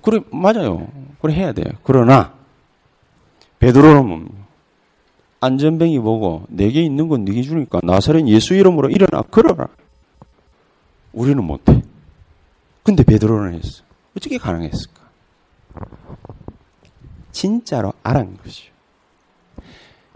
[0.02, 0.88] 그래, 맞아요.
[1.22, 1.68] 그래 해야 돼요.
[1.84, 2.32] 그러나,
[3.60, 4.43] 베드로는 뭡니까?
[5.44, 9.68] 안전뱅이 보고 내게 있는 건 네게 주니까 나사렛 예수 이름으로 일어나 걸어라.
[11.12, 11.82] 우리는 못해.
[12.82, 13.84] 근데 베드로는 했어.
[14.18, 15.02] 어떻게 가능했을까?
[17.32, 18.72] 진짜로 알은 것이요.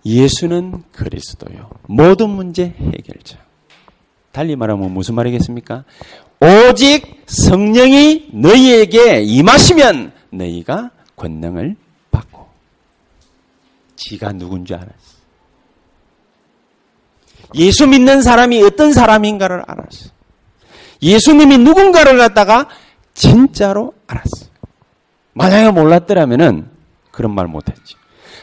[0.06, 1.70] 예수는 그리스도요.
[1.88, 3.38] 모든 문제 해결자.
[4.32, 5.84] 달리 말하면 무슨 말이겠습니까?
[6.40, 11.76] 오직 성령이 너희에게 임하시면 너희가 권능을
[12.12, 12.48] 받고
[13.98, 15.17] 지가 누군지 알았어.
[17.56, 20.10] 예수 믿는 사람이 어떤 사람인가를 알았어.
[21.02, 22.68] 예수님이 누군가를 갖다가
[23.14, 24.48] 진짜로 알았어.
[25.34, 26.70] 만약에 몰랐더라면은
[27.12, 27.96] 그런 말 못했지.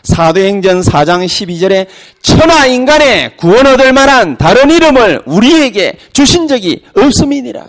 [0.04, 1.86] 사도행전 4장 12절에
[2.20, 7.66] 천하 인간의 구원 얻을 만한 다른 이름을 우리에게 주신 적이 없음이니라.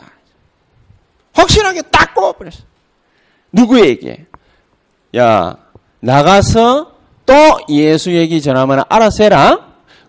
[1.34, 2.60] 확실하게 딱 꼽아버렸어.
[3.52, 4.26] 누구에게?
[5.18, 5.56] 야,
[6.02, 6.92] 나가서
[7.26, 7.34] 또
[7.70, 9.65] 예수 얘기 전하면 알아서 해라.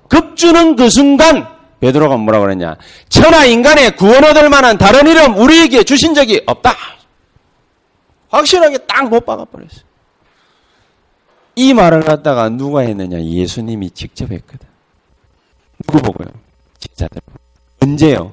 [0.08, 1.46] 급주는 그 순간
[1.80, 2.76] 베드로가 뭐라고 그랬냐?
[3.08, 6.74] 천하 인간의 구원 얻을 만한 다른 이름 우리에게 주신 적이 없다.
[8.30, 9.84] 확실하게 딱 못 박아버렸어.
[11.54, 13.22] 이 말을 갖다가 누가 했느냐?
[13.22, 14.66] 예수님이 직접 했거든.
[15.86, 16.28] 누구 보고요?
[16.78, 17.20] 제자들.
[17.82, 18.32] 언제요?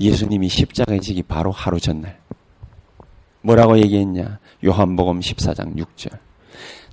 [0.00, 2.18] 예수님이 십자가에 지기 바로 하루 전날.
[3.42, 4.38] 뭐라고 얘기했냐?
[4.64, 6.18] 요한복음 14장 6절.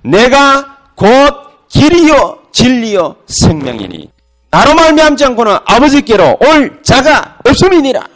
[0.04, 4.10] 내가 곧 길이요 진리요 생명이니
[4.50, 8.06] 나로 말미암지 않고는 아버지께로 올 자가 없음이니라.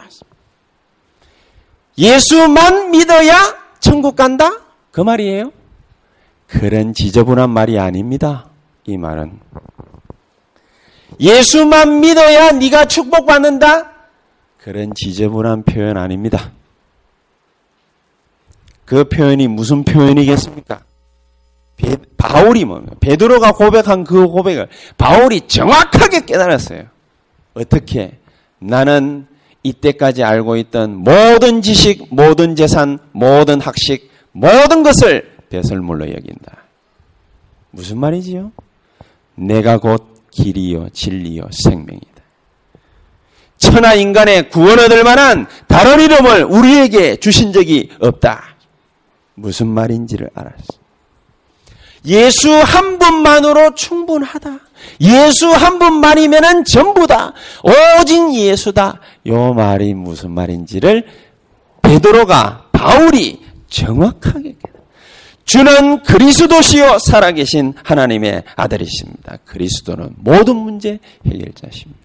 [1.97, 3.35] 예수만 믿어야
[3.81, 4.49] 천국 간다?
[4.91, 5.51] 그 말이에요?
[6.47, 8.45] 그런 지저분한 말이 아닙니다.
[8.85, 9.37] 이 말은
[11.19, 13.91] 예수만 믿어야 네가 축복받는다?
[14.57, 16.51] 그런 지저분한 표현 아닙니다.
[18.85, 20.81] 그 표현이 무슨 표현이겠습니까?
[21.79, 22.95] 베, 바울이 뭡니까?
[22.99, 26.83] 베드로가 고백한 그 고백을 바울이 정확하게 깨달았어요.
[27.53, 28.19] 어떻게?
[28.59, 29.27] 나는
[29.63, 36.57] 이때까지 알고 있던 모든 지식, 모든 재산, 모든 학식, 모든 것을 배설물로 여긴다.
[37.71, 38.51] 무슨 말이지요?
[39.35, 42.07] 내가 곧 길이요, 진리요, 생명이다.
[43.57, 48.55] 천하 인간의 구원 얻을 만한 다른 이름을 우리에게 주신 적이 없다.
[49.35, 50.78] 무슨 말인지를 알았어.
[52.05, 54.59] 예수 한 분만으로 충분하다.
[55.01, 57.33] 예수 한 분만이면은 전부다.
[57.63, 58.99] 오직 예수다.
[59.27, 61.05] 요 말이 무슨 말인지를
[61.81, 64.55] 베드로가 바울이 정확하게
[65.45, 69.37] 주는 그리스도시요 살아계신 하나님의 아들이십니다.
[69.45, 71.99] 그리스도는 모든 문제 해결자십니다.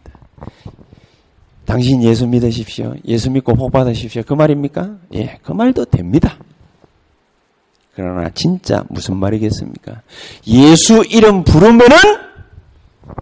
[1.67, 2.95] 당신 예수 믿으십시오.
[3.07, 4.23] 예수 믿고 복 받으십시오.
[4.27, 4.97] 그 말입니까?
[5.15, 6.39] 예, 그 말도 됩니다.
[7.97, 10.01] 그러나 진짜 무슨 말이겠습니까?
[10.47, 11.97] 예수 이름 부르면은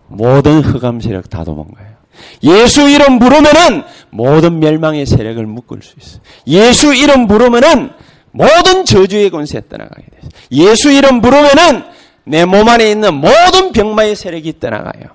[0.08, 1.92] 모든 흑암 세력 다 도망가요.
[2.42, 6.20] 예수 이름 부르면은 모든 멸망의 세력을 묶을 수 있어요.
[6.46, 7.90] 예수 이름 부르면은
[8.30, 10.30] 모든 저주의 권세 떠나가게 돼요.
[10.52, 11.84] 예수 이름 부르면은
[12.24, 15.06] 내 몸 안에 있는 모든 병마의 세력이 떠나가요.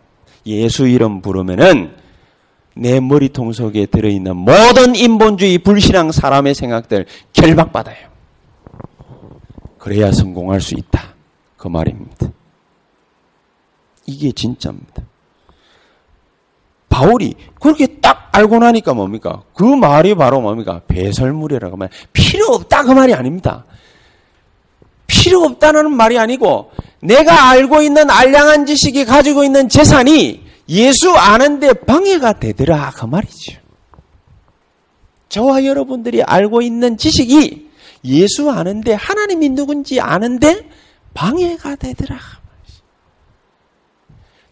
[0.45, 1.91] 예수 이름 부르면은
[2.75, 8.06] 내 머리통 속에 들어있는 모든 인본주의 불신앙 사람의 생각들 결박받아요.
[9.77, 11.13] 그래야 성공할 수 있다.
[11.57, 12.27] 그 말입니다.
[14.05, 15.03] 이게 진짜입니다.
[16.89, 19.43] 바울이 그렇게 딱 알고 나니까 뭡니까?
[19.53, 20.81] 그 말이 바로 뭡니까?
[20.87, 21.89] 배설물이라고 말.
[22.13, 23.65] 필요 없다 그 말이 아닙니다.
[25.05, 32.33] 필요 없다는 말이 아니고 내가 알고 있는 알량한 지식이 가지고 있는 재산이 예수 아는데 방해가
[32.33, 33.53] 되더라 그 말이죠.
[35.29, 37.66] 저와 여러분들이 알고 있는 지식이
[38.05, 40.69] 예수 아는데 하나님이 누군지 아는데
[41.13, 42.17] 방해가 되더라.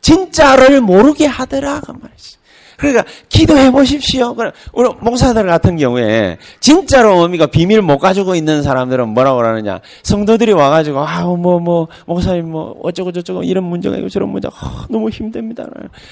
[0.01, 2.37] 진짜를 모르게 하더라 그 말이지.
[2.77, 4.35] 그러니까 기도해 보십시오.
[4.73, 9.79] 우리 목사들 같은 경우에 진짜로 어미가 비밀 못 가지고 있는 사람들은 뭐라고 그러느냐?
[10.03, 15.09] 성도들이 와가지고 아뭐뭐 뭐, 목사님 뭐 어쩌고 저쩌고 이런 문제가 있고 저런 문제 아, 너무
[15.09, 15.65] 힘듭니다.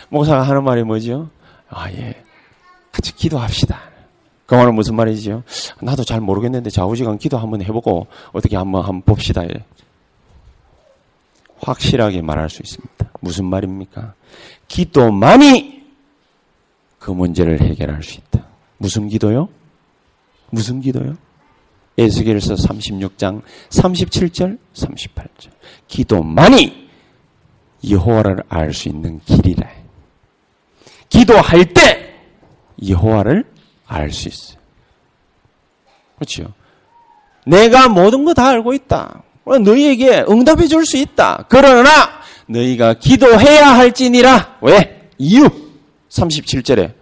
[0.10, 1.30] 목사가 하는 말이 뭐죠?
[1.70, 2.16] 아 예,
[2.92, 3.93] 같이 기도합시다.
[4.46, 5.44] 그 말은 무슨 말이지요?
[5.82, 9.44] 나도 잘 모르겠는데 좌우지간 기도 한번 해보고 어떻게 한번 한번 봅시다.
[11.60, 13.10] 확실하게 말할 수 있습니다.
[13.22, 14.14] 무슨 말입니까?
[14.68, 15.84] 기도만이
[17.00, 18.46] 그 문제를 해결할 수 있다.
[18.78, 19.48] 무슨 기도요?
[20.50, 21.16] 무슨 기도요?
[21.98, 25.52] 에스겔서 36장 37절 38절.
[25.88, 26.90] 기도만이
[27.90, 29.70] 여호와를 알 수 있는 길이라.
[31.10, 32.14] 기도할 때
[32.88, 33.53] 여호와를
[33.88, 34.58] 알 수 있어요.
[36.16, 36.54] 그렇죠?
[37.46, 39.24] 내가 모든 거 다 알고 있다.
[39.46, 41.46] 너희에게 응답해 줄 수 있다.
[41.50, 41.90] 그러나
[42.48, 44.58] 너희가 기도해야 할지니라.
[44.62, 45.10] 왜?
[45.18, 45.50] 이유.
[46.10, 46.94] 37절에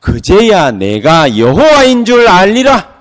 [0.00, 2.92] 그제야 내가 여호와인 줄 알리라.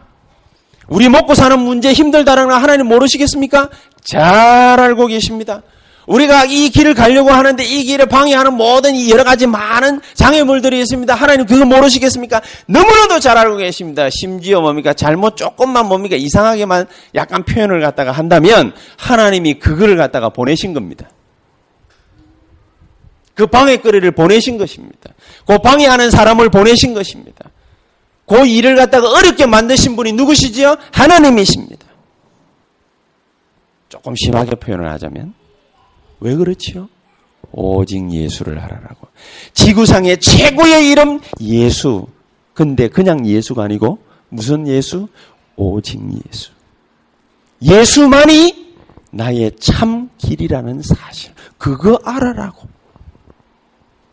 [0.88, 3.69] 우리 먹고 사는 문제 힘들다라는 거 하나님 모르시겠습니까?
[4.04, 5.62] 잘 알고 계십니다.
[6.07, 11.13] 우리가 이 길을 가려고 하는데 이 길을 방해하는 모든 이 여러 가지 많은 장애물들이 있습니다.
[11.13, 12.41] 하나님 그거 모르시겠습니까?
[12.67, 14.09] 너무나도 잘 알고 계십니다.
[14.09, 14.93] 심지어 뭡니까?
[14.93, 16.15] 잘못 조금만 뭡니까?
[16.15, 21.09] 이상하게만 약간 표현을 갖다가 한다면 하나님이 그거를 갖다가 보내신 겁니다.
[23.33, 25.11] 그 방해거리를 보내신 것입니다.
[25.45, 27.49] 그 방해하는 사람을 보내신 것입니다.
[28.25, 30.77] 그 일을 갖다가 어렵게 만드신 분이 누구시지요?
[30.91, 31.85] 하나님이십니다.
[33.89, 35.33] 조금 심하게 표현을 하자면
[36.23, 36.88] 왜 그렇지요?
[37.51, 39.07] 오직 예수를 하라라고.
[39.53, 42.07] 지구상의 최고의 이름 예수.
[42.53, 45.07] 근데 그냥 예수가 아니고 무슨 예수?
[45.55, 46.51] 오직 예수.
[47.62, 48.73] 예수만이
[49.12, 51.33] 나의 참 길이라는 사실.
[51.57, 52.67] 그거 알아라고.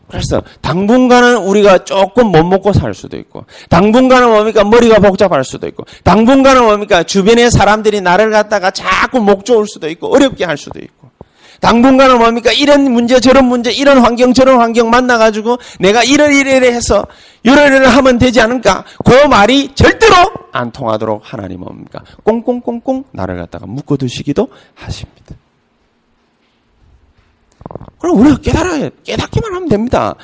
[0.09, 5.85] 그래서 당분간은 우리가 조금 못 먹고 살 수도 있고, 당분간은 뭡니까 머리가 복잡할 수도 있고,
[6.03, 11.10] 당분간은 뭡니까 주변의 사람들이 나를 갖다가 자꾸 목 좋을 수도 있고 어렵게 할 수도 있고,
[11.61, 17.07] 당분간은 뭡니까 이런 문제 저런 문제 이런 환경 저런 환경 만나가지고 내가 이러이러이러 해서
[17.43, 18.85] 이러이러 하면 되지 않을까?
[19.05, 20.15] 그 말이 절대로
[20.53, 25.37] 안 통하도록 하나님 뭡니까 꽁꽁꽁꽁 나를 갖다가 묶어두시기도 하십니다.
[27.99, 30.15] 그럼 우리가 깨달아야, 깨닫기만 하면 됩니다.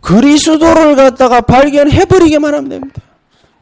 [0.00, 3.02] 그리스도를 갖다가 발견해버리기만 하면 됩니다.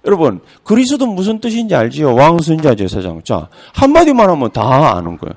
[0.05, 2.15] 여러분, 그리스도 무슨 뜻인지 알지요?
[2.15, 3.23] 왕, 선자, 제사장.
[3.25, 5.35] 자, 한마디만 하면 다 아는 거예요.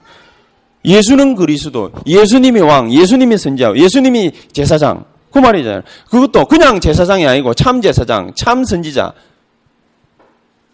[0.85, 5.05] 예수는 그리스도, 예수님이 왕, 예수님이 선자, 예수님이 제사장.
[5.31, 5.81] 그 말이잖아요.
[6.09, 9.13] 그것도 그냥 제사장이 아니고 참 제사장, 참 선지자,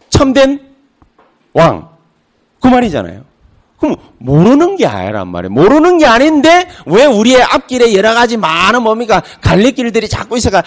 [0.10, 0.62] 참된
[1.54, 1.90] 왕.
[2.62, 3.24] 그 말이잖아요.
[3.78, 5.52] 그럼 모르는 게 아니란 말이에요.
[5.52, 10.64] 모르는 게 아닌데 왜 우리의 앞길에 여러 가지 많은 뭡니까 갈래길들이 자꾸 있어가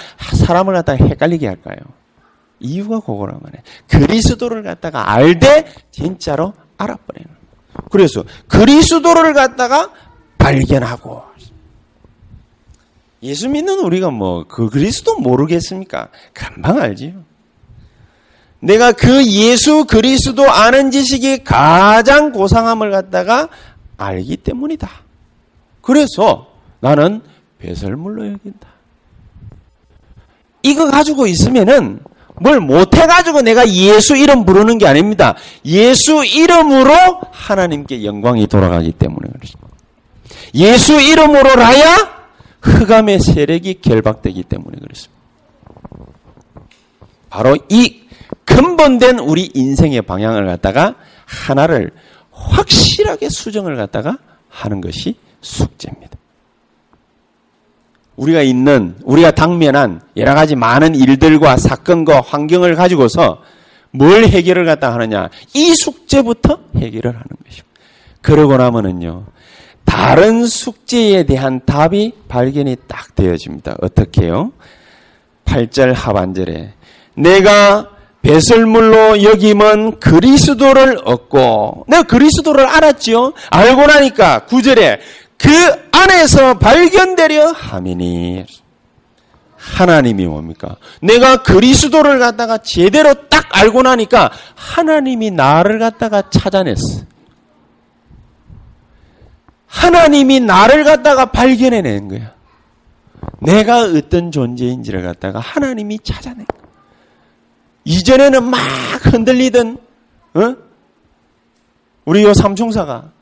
[0.46, 1.76] 사람을 갖다가 헷갈리게 할까요?
[2.60, 3.62] 이유가 그거란 말이에요.
[3.88, 7.37] 그리스도를 갖다가 알되 진짜로 알아버리는.
[7.90, 9.90] 그래서 그리스도를 갖다가
[10.38, 11.22] 발견하고
[13.22, 16.08] 예수 믿는 우리가 뭐 그 그리스도 모르겠습니까?
[16.32, 17.24] 금방 알지요.
[18.60, 23.48] 내가 그 예수 그리스도 아는 지식이 가장 고상함을 갖다가
[23.96, 24.88] 알기 때문이다.
[25.80, 26.48] 그래서
[26.80, 27.22] 나는
[27.58, 28.68] 배설물로 여긴다.
[30.62, 32.00] 이거 가지고 있으면은
[32.40, 35.34] 뭘 못해가지고 내가 예수 이름 부르는 게 아닙니다.
[35.64, 36.92] 예수 이름으로
[37.30, 39.68] 하나님께 영광이 돌아가기 때문에 그렇습니다.
[40.54, 42.18] 예수 이름으로라야
[42.62, 45.18] 흑암의 세력이 결박되기 때문에 그렇습니다.
[47.30, 48.00] 바로 이
[48.44, 50.94] 근본된 우리 인생의 방향을 갖다가
[51.26, 51.92] 하나를
[52.32, 56.16] 확실하게 수정을 갖다가 하는 것이 숙제입니다.
[58.18, 63.42] 우리가 있는, 우리가 당면한 여러 가지 많은 일들과 사건과 환경을 가지고서
[63.92, 65.28] 뭘 해결을 갖다 하느냐.
[65.54, 67.68] 이 숙제부터 해결을 하는 것입니다.
[68.20, 69.24] 그러고 나면은요,
[69.84, 73.76] 다른 숙제에 대한 답이 발견이 딱 되어집니다.
[73.80, 74.52] 어떻게요?
[75.44, 76.74] 8절 하반절에
[77.14, 77.88] 내가
[78.22, 83.32] 배설물로 여김은 그리스도를 얻고 내가 그리스도를 알았지요.
[83.50, 84.98] 알고 나니까 구절에
[85.38, 85.50] 그
[85.92, 88.44] 안에서 발견되려 함이니
[89.56, 90.76] 하나님이 뭡니까?
[91.00, 97.04] 내가 그리스도를 갖다가 제대로 딱 알고 나니까 하나님이 나를 갖다가 찾아냈어.
[99.66, 102.32] 하나님이 나를 갖다가 발견해낸 거야.
[103.40, 106.68] 내가 어떤 존재인지를 갖다가 하나님이 찾아낸 거야.
[107.84, 108.58] 이전에는 막
[109.02, 109.78] 흔들리던
[110.34, 110.56] 어?
[112.04, 113.12] 우리 요 삼총사가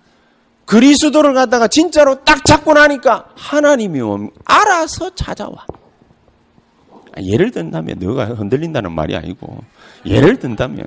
[0.67, 4.01] 그리스도를 갖다가 진짜로 딱 잡고 나니까 하나님이
[4.45, 5.65] 알아서 찾아와.
[7.17, 9.65] 아, 예를 든다면 너가 흔들린다는 말이 아니고
[10.05, 10.85] 예를 든다면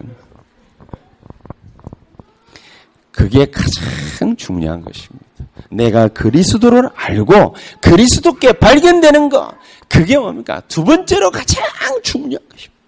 [3.11, 5.25] 그게 가장 중요한 것입니다.
[5.71, 9.53] 내가 그리스도를 알고 그리스도께 발견되는 것
[9.87, 10.61] 그게 뭡니까?
[10.67, 11.63] 두 번째로 가장
[12.03, 12.79] 중요한 것입니다.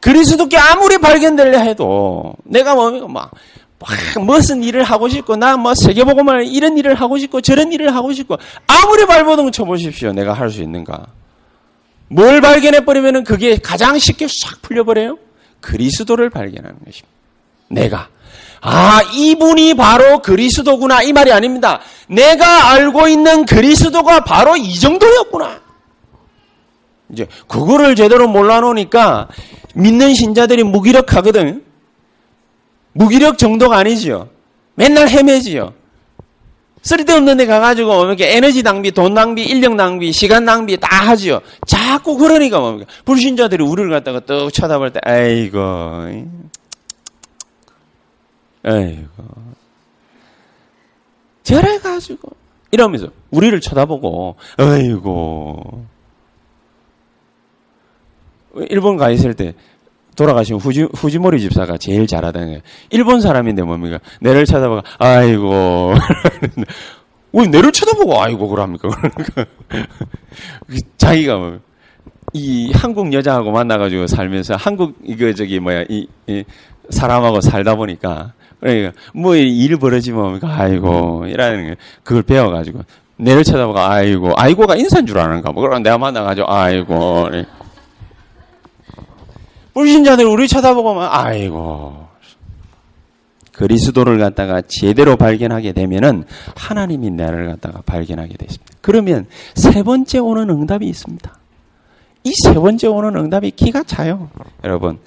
[0.00, 3.08] 그리스도께 아무리 발견되려 해도 내가 뭡니까?
[3.08, 3.32] 막, 막
[4.20, 8.36] 무슨 일을 하고 싶고 나 뭐 세계보고만 이런 일을 하고 싶고 저런 일을 하고 싶고
[8.66, 10.12] 아무리 발버둥 쳐보십시오.
[10.12, 11.06] 내가 할 수 있는가?
[12.08, 15.18] 뭘 발견해 버리면은 그게 가장 쉽게 싹 풀려버려요?
[15.60, 17.08] 그리스도를 발견하는 것입니다.
[17.68, 18.08] 내가.
[18.60, 21.02] 아, 이분이 바로 그리스도구나.
[21.02, 21.80] 이 말이 아닙니다.
[22.08, 25.60] 내가 알고 있는 그리스도가 바로 이 정도였구나.
[27.12, 29.28] 이제, 그거를 제대로 몰라놓으니까
[29.74, 31.64] 믿는 신자들이 무기력하거든.
[32.94, 34.28] 무기력 정도가 아니지요.
[34.74, 35.74] 맨날 헤매지요.
[36.82, 41.40] 쓸데없는 데 가가지고 이렇게 에너지 낭비, 돈 낭비, 인력 낭비, 시간 낭비 다 하지요.
[41.66, 42.90] 자꾸 그러니까 뭡니까.
[43.06, 45.58] 불신자들이 우리를 갖다가 떡 쳐다볼 때, 아이고.
[48.62, 49.08] 아이고.
[51.42, 52.30] 저래가지고.
[52.70, 55.86] 이러면서 우리를 쳐다보고, 아이고.
[58.68, 59.54] 일본 가 있을 때
[60.16, 62.60] 돌아가신 후지, 후지모리 집사가 제일 잘하다는 거예요.
[62.90, 63.98] 일본 사람인데 뭡니까?
[64.20, 65.94] 내를 쳐다보고, 아이고.
[67.32, 68.88] 왜 내를 쳐다보고, 아이고, 그럽니까?
[68.88, 69.44] 그러니까.
[70.98, 71.58] 자기가 뭐,
[72.32, 76.44] 이 한국 여자하고 만나가지고 살면서 한국, 이거, 저기, 뭐야, 이, 이
[76.90, 80.48] 사람하고 살다 보니까, 그러니까, 뭐, 일 벌어지면 뭡니까?
[80.48, 81.74] 아이고, 이라는 거예요.
[82.04, 82.82] 그걸 배워가지고,
[83.16, 85.50] 내를 쳐다보고, 아이고, 아이고가 인사인 줄 아는가?
[85.50, 87.30] 뭐, 그럼 내가 만나가지고, 아이고.
[89.74, 92.06] 불신 자들 우리 쳐다보고만 아이고
[93.52, 96.24] 그리스도를 갖다가 제대로 발견하게 되면은
[96.56, 98.72] 하나님이 나를 갖다가 발견하게 되십니다.
[98.80, 101.38] 그러면 세 번째 오는 응답이 있습니다.
[102.24, 104.30] 이 세 번째 오는 응답이 기가 차요.
[104.64, 104.98] 여러분,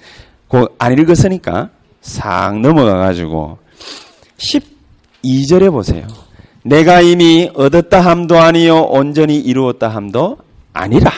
[0.48, 3.58] 그안 읽었으니까 싹 넘어가 가지고
[4.38, 6.06] 12절에 보세요.
[6.62, 10.38] 내가 이미 얻었다 함도 아니요 온전히 이루었다 함도
[10.72, 11.10] 아니라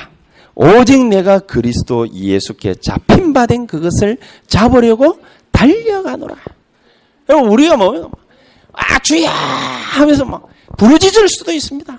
[0.63, 5.19] 오직 내가 그리스도 예수께 잡힌 바 된 그것을 잡으려고
[5.53, 6.37] 달려가노라.
[7.31, 8.11] 여러분, 우리가 뭐,
[8.75, 9.31] 아, 주야!
[9.31, 10.47] 하면서 막
[10.77, 11.99] 부르짖을 수도 있습니다.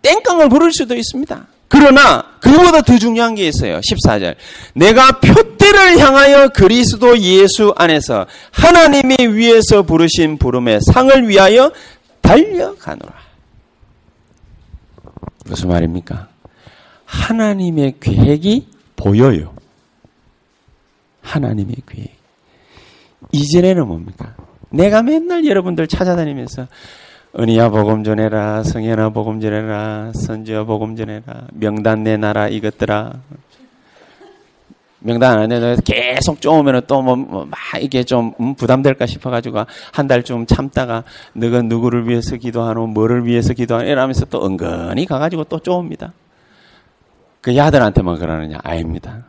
[0.00, 1.46] 땡깡을 부를 수도 있습니다.
[1.68, 3.80] 그러나, 그보다 더 중요한 게 있어요.
[3.80, 4.34] 14절.
[4.74, 11.70] 내가 표대를 향하여 그리스도 예수 안에서 하나님이 위에서 부르신 부름의 상을 위하여
[12.22, 13.12] 달려가노라.
[15.44, 16.29] 무슨 말입니까?
[17.10, 19.52] 하나님의 계획이 보여요.
[21.22, 22.14] 하나님의 계획.
[23.32, 24.34] 이전에는 뭡니까?
[24.70, 26.68] 내가 맨날 여러분들 찾아다니면서
[27.38, 33.12] 은희야 복음 전해라, 성현아 복음 전해라, 선지야 복음 전해라, 명단 내놔라 이것들아.
[35.00, 40.22] 명단 안 내놔 계속 쪼으면 또뭐 뭐, 막 이게 좀 음, 부담될까 싶어가지고 한 달
[40.22, 46.12] 좀 참다가 너가 누구를 위해서 기도하노, 뭐를 위해서 기도하노 이러면서 또 은근히 가가지고 또 쪼옵니다.
[47.40, 48.58] 그 야들한테만 그러느냐?
[48.62, 49.24] 아닙니다.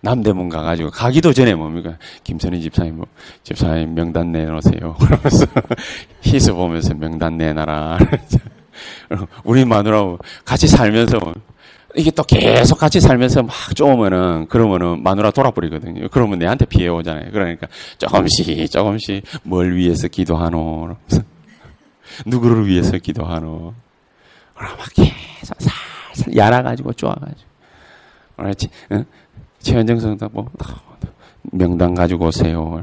[0.00, 1.96] 남대문 가가지고 가기도 전에 뭡니까?
[2.24, 3.06] 김선희 집사님, 뭐,
[3.44, 4.96] 집사님 명단 내놓으세요.
[4.98, 5.46] 그러면서
[6.22, 7.98] 희수 보면서 명단 내놔라.
[9.44, 11.20] 우리 마누라하고 같이 살면서
[11.94, 16.08] 이게 또 계속 같이 살면서 막 쪼으면은 그러면은 마누라 돌아버리거든요.
[16.10, 17.30] 그러면 내한테 피해 오잖아요.
[17.30, 20.96] 그러니까 조금씩 조금씩 뭘 위해서 기도하노.
[22.26, 23.74] 누구를 위해서 기도하노.
[24.54, 27.51] 그럼 막 계속 살살 야라가지고 쪼아가지고.
[28.36, 28.68] 그렇지.
[28.92, 29.04] 응?
[29.60, 30.50] 최현정 성도 뭐
[31.42, 32.82] 명단 가지고 오세요.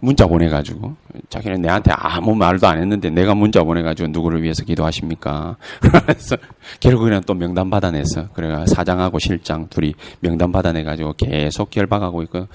[0.00, 0.94] 문자 보내가지고
[1.28, 5.56] 자기는 내한테 아무 말도 안 했는데 내가 문자 보내가지고 누구를 위해서 기도하십니까?
[5.80, 6.36] 그래서
[6.80, 12.48] 결국에는 또 명단 받아내서 그래가 사장하고 실장 둘이 명단 받아내가지고 계속 결박하고 있고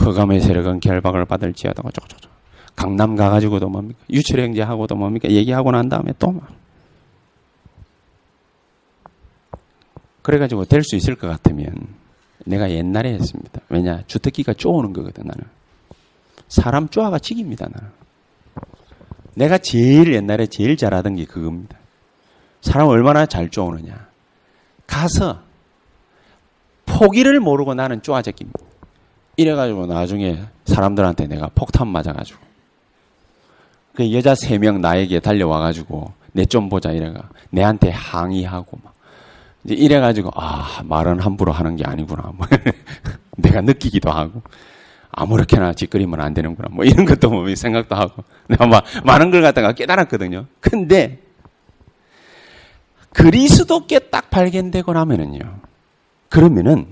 [0.00, 2.32] 허감의 세력은 결박을 받을지어다 어쩌고저쩌고
[2.76, 6.57] 강남 가가지고도 뭡니까 유출행제하고도 뭡니까 얘기하고 난 다음에 또 막.
[10.28, 11.74] 그래가지고 될 수 있을 것 같으면
[12.44, 13.62] 내가 옛날에 했습니다.
[13.70, 15.42] 왜냐 주특기가 쪼오는 거거든 나는.
[16.48, 17.88] 사람 쪼아가 직입니다 나는.
[19.32, 21.78] 내가 제일 옛날에 제일 잘하던 게 그겁니다.
[22.60, 24.06] 사람 얼마나 잘 쪼오느냐.
[24.86, 25.40] 가서
[26.84, 28.60] 포기를 모르고 나는 쪼아제깁니다.
[29.38, 32.38] 이래가지고 나중에 사람들한테 내가 폭탄 맞아가지고
[33.94, 38.87] 그 여자 세 명 나에게 달려와가지고 내 좀 보자 이래가 내한테 항의하고 막
[39.68, 42.32] 이제 이래가지고, 아, 말은 함부로 하는 게 아니구나.
[42.34, 42.46] 뭐
[43.36, 44.40] 내가 느끼기도 하고,
[45.10, 46.68] 아무렇게나 짓거리면 안 되는구나.
[46.72, 50.46] 뭐 이런 것도 뭐 생각도 하고, 내가 막 많은 걸 갖다가 깨달았거든요.
[50.60, 51.20] 근데,
[53.12, 55.60] 그리스도께 딱 발견되고 나면은요,
[56.30, 56.86] 그러면은,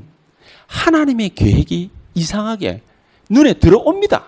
[0.66, 2.82] 하나님의 계획이 이상하게
[3.30, 4.26] 눈에 들어옵니다.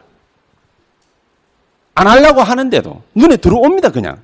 [1.97, 4.23] 안 하려고 하는데도 눈에 들어옵니다, 그냥.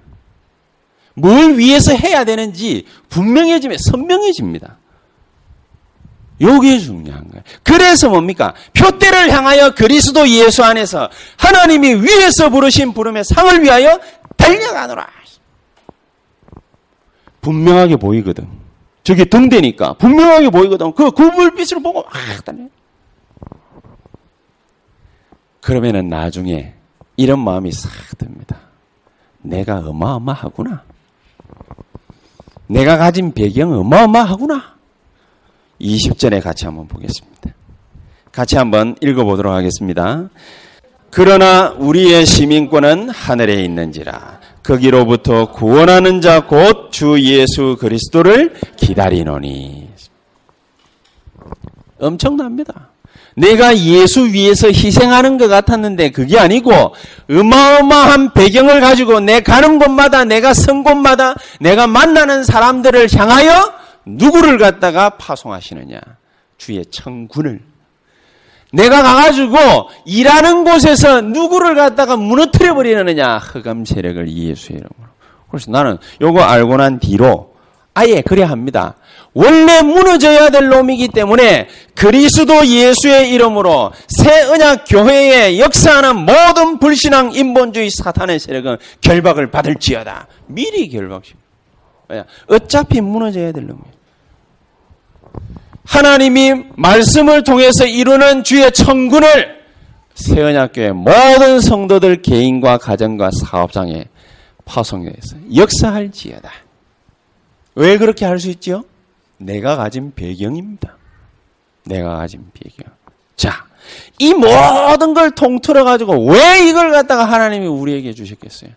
[1.15, 4.77] 뭘 위해서 해야 되는지 분명해지면 선명해집니다.
[6.41, 7.45] 요게 중요한 거예요.
[7.63, 8.55] 그래서 뭡니까?
[8.75, 13.99] 표대를 향하여 그리스도 예수 안에서 하나님이 위에서 부르신 부름의 상을 위하여
[14.37, 15.07] 달려가노라.
[17.41, 18.49] 분명하게 보이거든.
[19.05, 20.93] 저게 등대니까 분명하게 보이거든.
[20.95, 22.67] 그 구불빛으로 보고 막 달려.
[25.61, 26.75] 그러면은 나중에
[27.17, 28.59] 이런 마음이 싹 듭니다.
[29.41, 30.83] 내가 어마어마하구나.
[32.67, 34.75] 내가 가진 배경 어마어마하구나.
[35.81, 37.51] 20절에 같이 한번 보겠습니다.
[38.33, 40.29] 같이 한번 읽어보도록 하겠습니다.
[41.11, 49.91] 그러나 우리의 시민권은 하늘에 있는지라 거기로부터 구원하는 자 곧 주 예수 그리스도를 기다리노니
[52.01, 52.89] 엄청납니다.
[53.37, 56.95] 내가 예수 위해서 희생하는 것 같았는데 그게 아니고
[57.31, 63.73] 어마어마한 배경을 가지고 내 가는 곳마다 내가 선 곳마다 내가 만나는 사람들을 향하여
[64.07, 65.99] 누구를 갖다가 파송하시느냐?
[66.59, 67.61] 주의 청군을.
[68.73, 69.57] 내가 가가지고
[70.05, 73.39] 일하는 곳에서 누구를 갖다가 무너뜨려 버리느냐?
[73.39, 75.15] 흑암 세력을 예수의 이름으로.
[75.51, 77.54] 그래서 나는 요거 알고 난 뒤로
[77.95, 78.97] 아예 그래야 합니다.
[79.33, 87.91] 원래 무너져야 될 놈이기 때문에 그리스도 예수의 이름으로 새 언약 교회에 역사하는 모든 불신앙 인본주의
[87.91, 90.27] 사탄의 세력은 결박을 받을지어다.
[90.47, 91.35] 미리 결박시.
[92.49, 93.95] 어차피 무너져야 될 놈이에요.
[95.85, 99.63] 하나님이 말씀을 통해서 이루는 주의 천군을
[100.15, 104.07] 새 언약 교회 모든 성도들 개인과 가정과 사업장에
[104.65, 106.64] 파송해서 역사할지어다.
[107.75, 108.85] 왜 그렇게 할 수 있죠?
[109.39, 110.97] 내가 가진 배경입니다.
[111.85, 112.93] 내가 가진 배경.
[113.37, 113.65] 자,
[114.19, 118.71] 이 모든 걸 통틀어 가지고 왜 이걸 갖다가 하나님이 우리에게 주셨겠어요?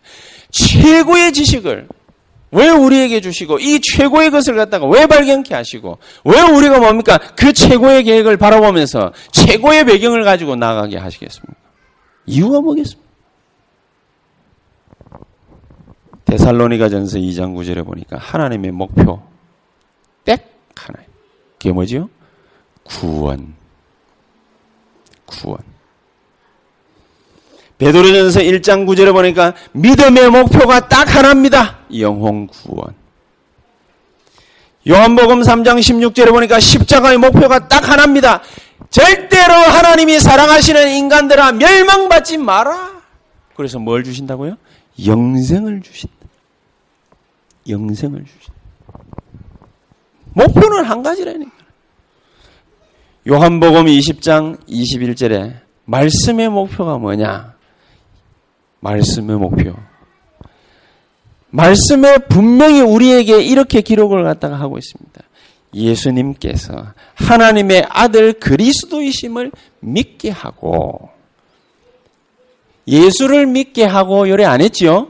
[0.52, 1.88] 최고의 지식을
[2.52, 7.18] 왜 우리에게 주시고 이 최고의 것을 갖다가 왜 발견케 하시고 왜 우리가 뭡니까?
[7.36, 11.54] 그 최고의 계획을 바라보면서 최고의 배경을 가지고 나가게 하시겠습니까?
[12.26, 13.07] 이유가 뭐겠습니까?
[16.28, 19.22] 데살로니가 전서 2장 9절에 보니까 하나님의 목표
[20.26, 20.40] 딱
[20.76, 21.10] 하나예요.
[21.58, 22.10] 그게 뭐지요?
[22.84, 23.56] 구원.
[25.26, 25.60] 구원.
[27.78, 31.80] 베드로전서 1장 9절에 보니까 믿음의 목표가 딱 하나입니다.
[31.98, 32.94] 영혼 구원.
[34.88, 38.42] 요한복음 3장 16절에 보니까 십자가의 목표가 딱 하나입니다.
[38.90, 43.02] 절대로 하나님이 사랑하시는 인간들아 멸망받지 마라.
[43.56, 44.58] 그래서 뭘 주신다고요?
[45.06, 46.17] 영생을 주신다.
[47.70, 48.54] 영생을 주신다.
[50.34, 51.52] 목표는 한 가지라니까.
[53.28, 57.56] 요한복음 20장 21절에 말씀의 목표가 뭐냐?
[58.80, 59.74] 말씀의 목표.
[61.50, 65.22] 말씀에 분명히 우리에게 이렇게 기록을 갖다가 하고 있습니다.
[65.74, 71.10] 예수님께서 하나님의 아들 그리스도이심을 믿게 하고
[72.88, 75.08] 예수를 믿게 하고 요래 안 했지요?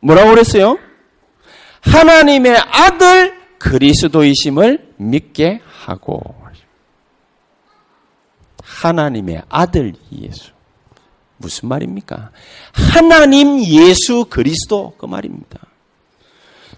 [0.00, 0.78] 뭐라고 그랬어요?
[1.80, 6.20] 하나님의 아들 그리스도이심을 믿게 하고
[8.62, 10.52] 하나님의 아들 예수
[11.38, 12.30] 무슨 말입니까?
[12.72, 15.60] 하나님 예수 그리스도 그 말입니다.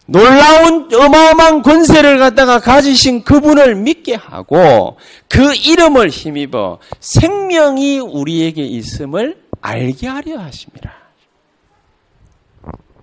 [0.06, 4.98] 놀라운 어마어마한 권세를 갖다가 가지신 그분을 믿게 하고
[5.28, 10.99] 그 이름을 힘입어 생명이 우리에게 있음을 알게 하려 하십니다.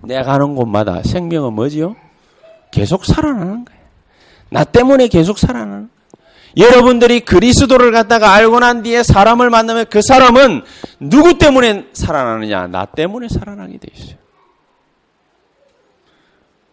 [0.07, 1.95] 내가 가는 곳마다 생명은 뭐지요?
[2.71, 3.81] 계속 살아나는 거예요.
[4.49, 5.89] 나 때문에 계속 살아나는
[6.55, 10.63] 여러분들이 그리스도를 갖다가 알고 난 뒤에 사람을 만나면 그 사람은
[10.99, 12.67] 누구 때문에 살아나느냐?
[12.67, 14.15] 나 때문에 살아나게 돼 있어요.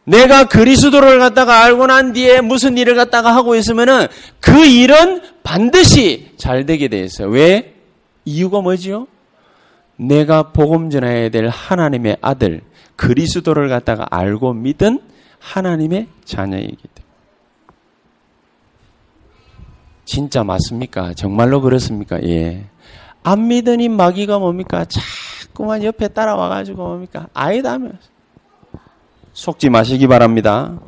[0.05, 4.07] 내가 그리스도를 갖다가 알고 난 뒤에 무슨 일을 갖다가 하고 있으면은
[4.39, 7.29] 그 일은 반드시 잘 되게 돼 있어요.
[7.29, 7.75] 왜?
[8.25, 9.07] 이유가 뭐지요?
[9.97, 12.63] 내가 복음 전해야 될 하나님의 아들
[12.97, 15.01] 그리스도를 갖다가 알고 믿은
[15.41, 17.05] 하나님의 자녀이기 때문에.
[20.05, 21.15] 진짜 맞습니까?
[21.15, 22.23] 정말로 그렇습니까?
[22.25, 22.67] 예.
[23.23, 24.85] 안 믿으니 마귀가 뭡니까?
[24.85, 27.29] 자꾸만 옆에 따라와가지고 뭡니까?
[27.35, 27.99] 아이다면서.
[29.33, 30.79] 속지 마시기 바랍니다.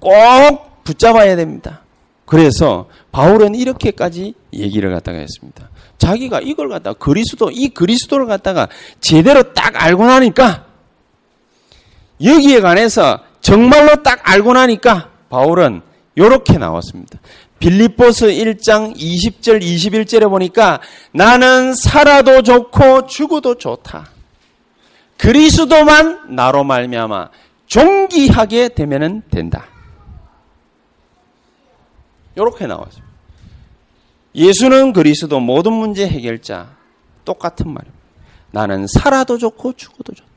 [0.00, 1.82] 꼭 붙잡아야 됩니다.
[2.24, 5.68] 그래서 바울은 이렇게까지 얘기를 갖다가 했습니다.
[5.98, 8.68] 자기가 이걸 갖다가 그리스도, 이 그리스도를 갖다가
[9.00, 10.71] 제대로 딱 알고 나니까
[12.22, 15.82] 여기에 관해서 정말로 딱 알고 나니까 바울은
[16.14, 17.18] 이렇게 나왔습니다.
[17.58, 20.80] 빌립보스 1장 20절 21절에 보니까
[21.12, 24.08] 나는 살아도 좋고 죽어도 좋다.
[25.16, 27.30] 그리스도만 나로 말미암아
[27.66, 29.66] 존귀하게 되면은 된다.
[32.34, 33.12] 이렇게 나왔습니다.
[34.34, 36.76] 예수는 그리스도 모든 문제 해결자
[37.24, 38.02] 똑같은 말입니다.
[38.50, 40.31] 나는 살아도 좋고 죽어도 좋다.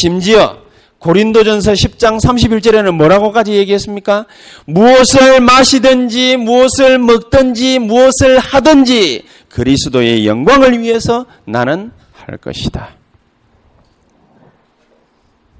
[0.00, 0.58] 심지어
[0.98, 4.26] 고린도전서 10장 31절에는 뭐라고까지 얘기했습니까?
[4.66, 12.90] 무엇을 마시든지 무엇을 먹든지 무엇을 하든지 그리스도의 영광을 위해서 나는 할 것이다.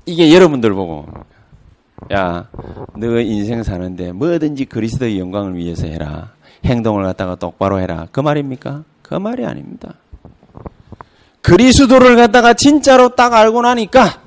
[0.07, 1.07] 이게 여러분들 보고
[2.12, 2.49] 야,
[2.97, 6.30] 너 인생 사는데 뭐든지 그리스도의 영광을 위해서 해라.
[6.64, 8.07] 행동을 갖다가 똑바로 해라.
[8.12, 8.85] 그 말입니까?
[9.03, 9.95] 그 말이 아닙니다.
[11.43, 14.21] 그리스도를 갖다가 진짜로 딱 알고 나니까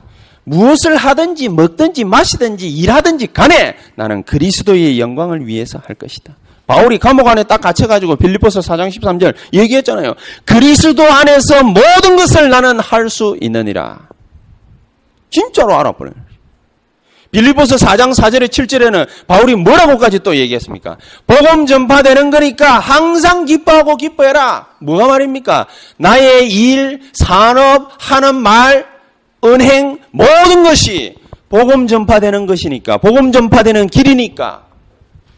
[0.46, 6.36] 무엇을 하든지 먹든지 마시든지 일하든지 간에 나는 그리스도의 영광을 위해서 할 것이다.
[6.68, 10.16] 바울이 감옥 안에 딱 갇혀가지고 빌리포스 4장 13절 얘기했잖아요.
[10.46, 14.00] 그리스도 안에서 모든 것을 나는 할 수 있느니라.
[15.30, 16.16] 진짜로 알아버려요.
[17.32, 20.98] 빌리포스 4장 4절에 7절에는 바울이 뭐라고까지 또 얘기했습니까?
[21.28, 24.68] 복음 전파되는 거니까 항상 기뻐하고 기뻐해라.
[24.80, 25.68] 뭐가 말입니까?
[25.98, 28.95] 나의 일, 산업, 하는 말,
[29.46, 31.16] 은행, 모든 것이
[31.50, 34.66] 복음 전파되는 것이니까, 복음 전파되는 길이니까,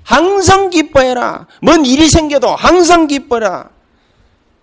[0.04, 1.48] 항상 기뻐해라.
[1.62, 3.70] 뭔 일이 생겨도 항상 기뻐해라.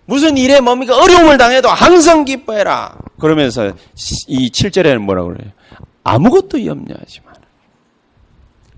[0.07, 0.97] 무슨 일에 뭡니까?
[0.99, 2.97] 어려움을 당해도 항상 기뻐해라.
[3.19, 3.71] 그러면서
[4.27, 5.51] 이 7절에는 뭐라고 그래요?
[6.03, 7.39] 아무것도 염려하지 마라.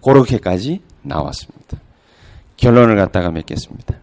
[0.03, 1.77] 그렇게까지 나왔습니다.
[2.57, 3.95] 결론을 갖다가 맺겠습니다.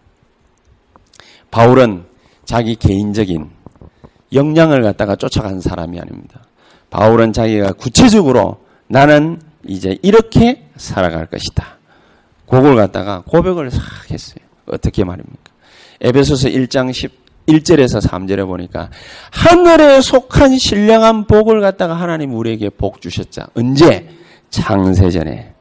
[1.50, 2.04] 바울은
[2.44, 3.50] 자기 개인적인
[4.32, 6.42] 역량을 갖다가 쫓아간 사람이 아닙니다.
[6.95, 11.78] 바울은 자기가 구체적으로 나는 이제 이렇게 살아갈 것이다.
[12.49, 13.80] 그걸 갖다가 고백을 싹
[14.12, 14.45] 했어요.
[14.66, 15.53] 어떻게 말입니까?
[16.01, 16.92] 에베소서 1장
[17.49, 18.90] 11절에서 3절에 보니까
[19.32, 23.49] 하늘에 속한 신령한 복을 갖다가 하나님 우리에게 복 주셨자.
[23.57, 24.09] 언제?
[24.51, 25.53] 창세전에.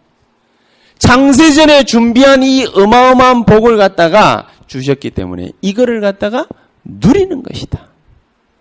[1.00, 6.46] 창세전에 준비한 이 어마어마한 복을 갖다가 주셨기 때문에 이거를 갖다가
[6.84, 7.88] 누리는 것이다.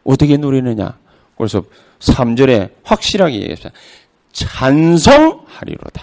[0.04, 0.96] 어떻게 누리느냐?
[1.36, 1.64] 그래서
[2.02, 3.78] 3절에 확실하게 얘기했습니다.
[4.32, 6.02] 찬송하리로다.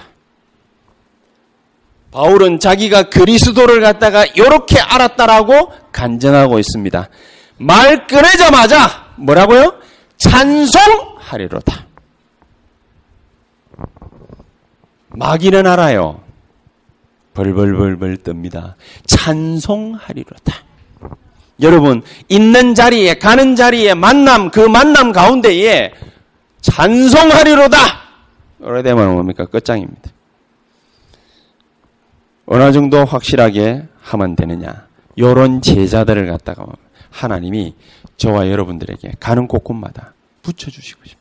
[2.11, 7.09] 바울은 자기가 그리스도를 갖다가 이렇게 알았다라고 간증하고 있습니다.
[7.57, 9.79] 말 끊어자마자 뭐라고요?
[10.17, 11.85] 찬송하리로다.
[15.09, 16.23] 마귀는 알아요.
[17.33, 18.75] 벌벌벌벌 뜹니다.
[19.05, 20.68] 찬송하리로다.
[21.61, 25.91] 여러분, 있는 자리에, 가는 자리에 만남, 그 만남 가운데에
[26.61, 27.77] 찬송하리로다!
[28.61, 29.45] 오래되면 뭡니까?
[29.45, 30.11] 끝장입니다.
[32.45, 34.87] 어느 정도 확실하게 하면 되느냐.
[35.17, 36.65] 요런 제자들을 갖다가
[37.11, 37.75] 하나님이
[38.17, 41.19] 저와 여러분들에게 가는 곳곳마다 붙여주시고 싶습니다.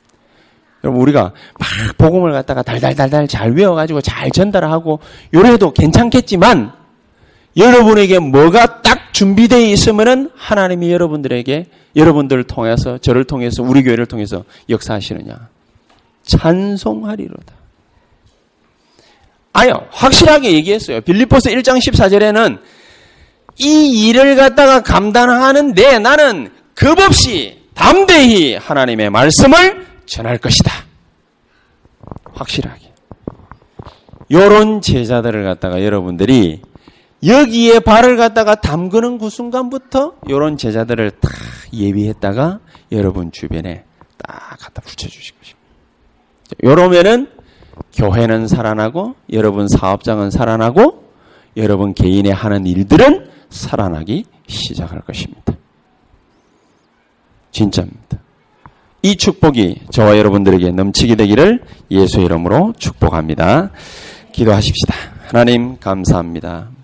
[0.85, 1.69] 여러분, 우리가 막
[1.99, 5.01] 복음을 갖다가 달달달달 잘 외워가지고 잘 전달하고
[5.35, 6.78] 요래도 괜찮겠지만
[7.59, 15.49] 여러분에게 뭐가 딱 준비되어 있으면은 하나님이 여러분들에게 여러분들을 통해서 저를 통해서 우리 교회를 통해서 역사하시느냐
[16.23, 17.55] 찬송하리로다.
[19.53, 21.01] 아니요 확실하게 얘기했어요.
[21.01, 22.61] 빌리포스 1장 14절에는
[23.59, 30.73] 이 일을 갖다가 감당하는데 나는 겁없이 담대히 하나님의 말씀을 전할 것이다.
[32.35, 32.93] 확실하게.
[34.31, 36.61] 요런 제자들을 갖다가 여러분들이
[37.27, 41.29] 여기에 발을 갖다가 담그는 그 순간부터 이런 제자들을 다
[41.73, 42.61] 예비했다가
[42.93, 43.85] 여러분 주변에
[44.17, 45.59] 딱 갖다 붙여주시고 싶습니다.
[46.63, 47.29] 이러면은
[47.93, 51.09] 교회는 살아나고 여러분 사업장은 살아나고
[51.57, 55.55] 여러분 개인의 하는 일들은 살아나기 시작할 것입니다.
[57.51, 58.19] 진짜입니다.
[59.03, 63.71] 이 축복이 저와 여러분들에게 넘치게 되기를 예수 이름으로 축복합니다.
[64.33, 64.95] 기도하십시다.
[65.29, 66.78] 하나님 감사합니다.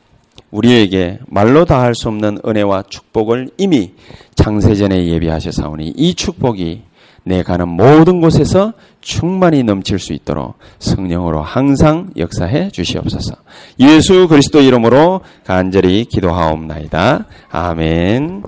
[0.55, 3.93] 우리에게 말로 다 할 수 없는 은혜와 축복을 이미
[4.37, 6.83] 장세전에 예비하셨사오니 이 축복이
[7.27, 13.35] 내 가는 모든 곳에서 충만히 넘칠 수 있도록 성령으로 항상 역사해 주시옵소서.
[13.81, 17.27] 예수 그리스도 이름으로 간절히 기도하옵나이다.
[17.51, 18.45] 아멘.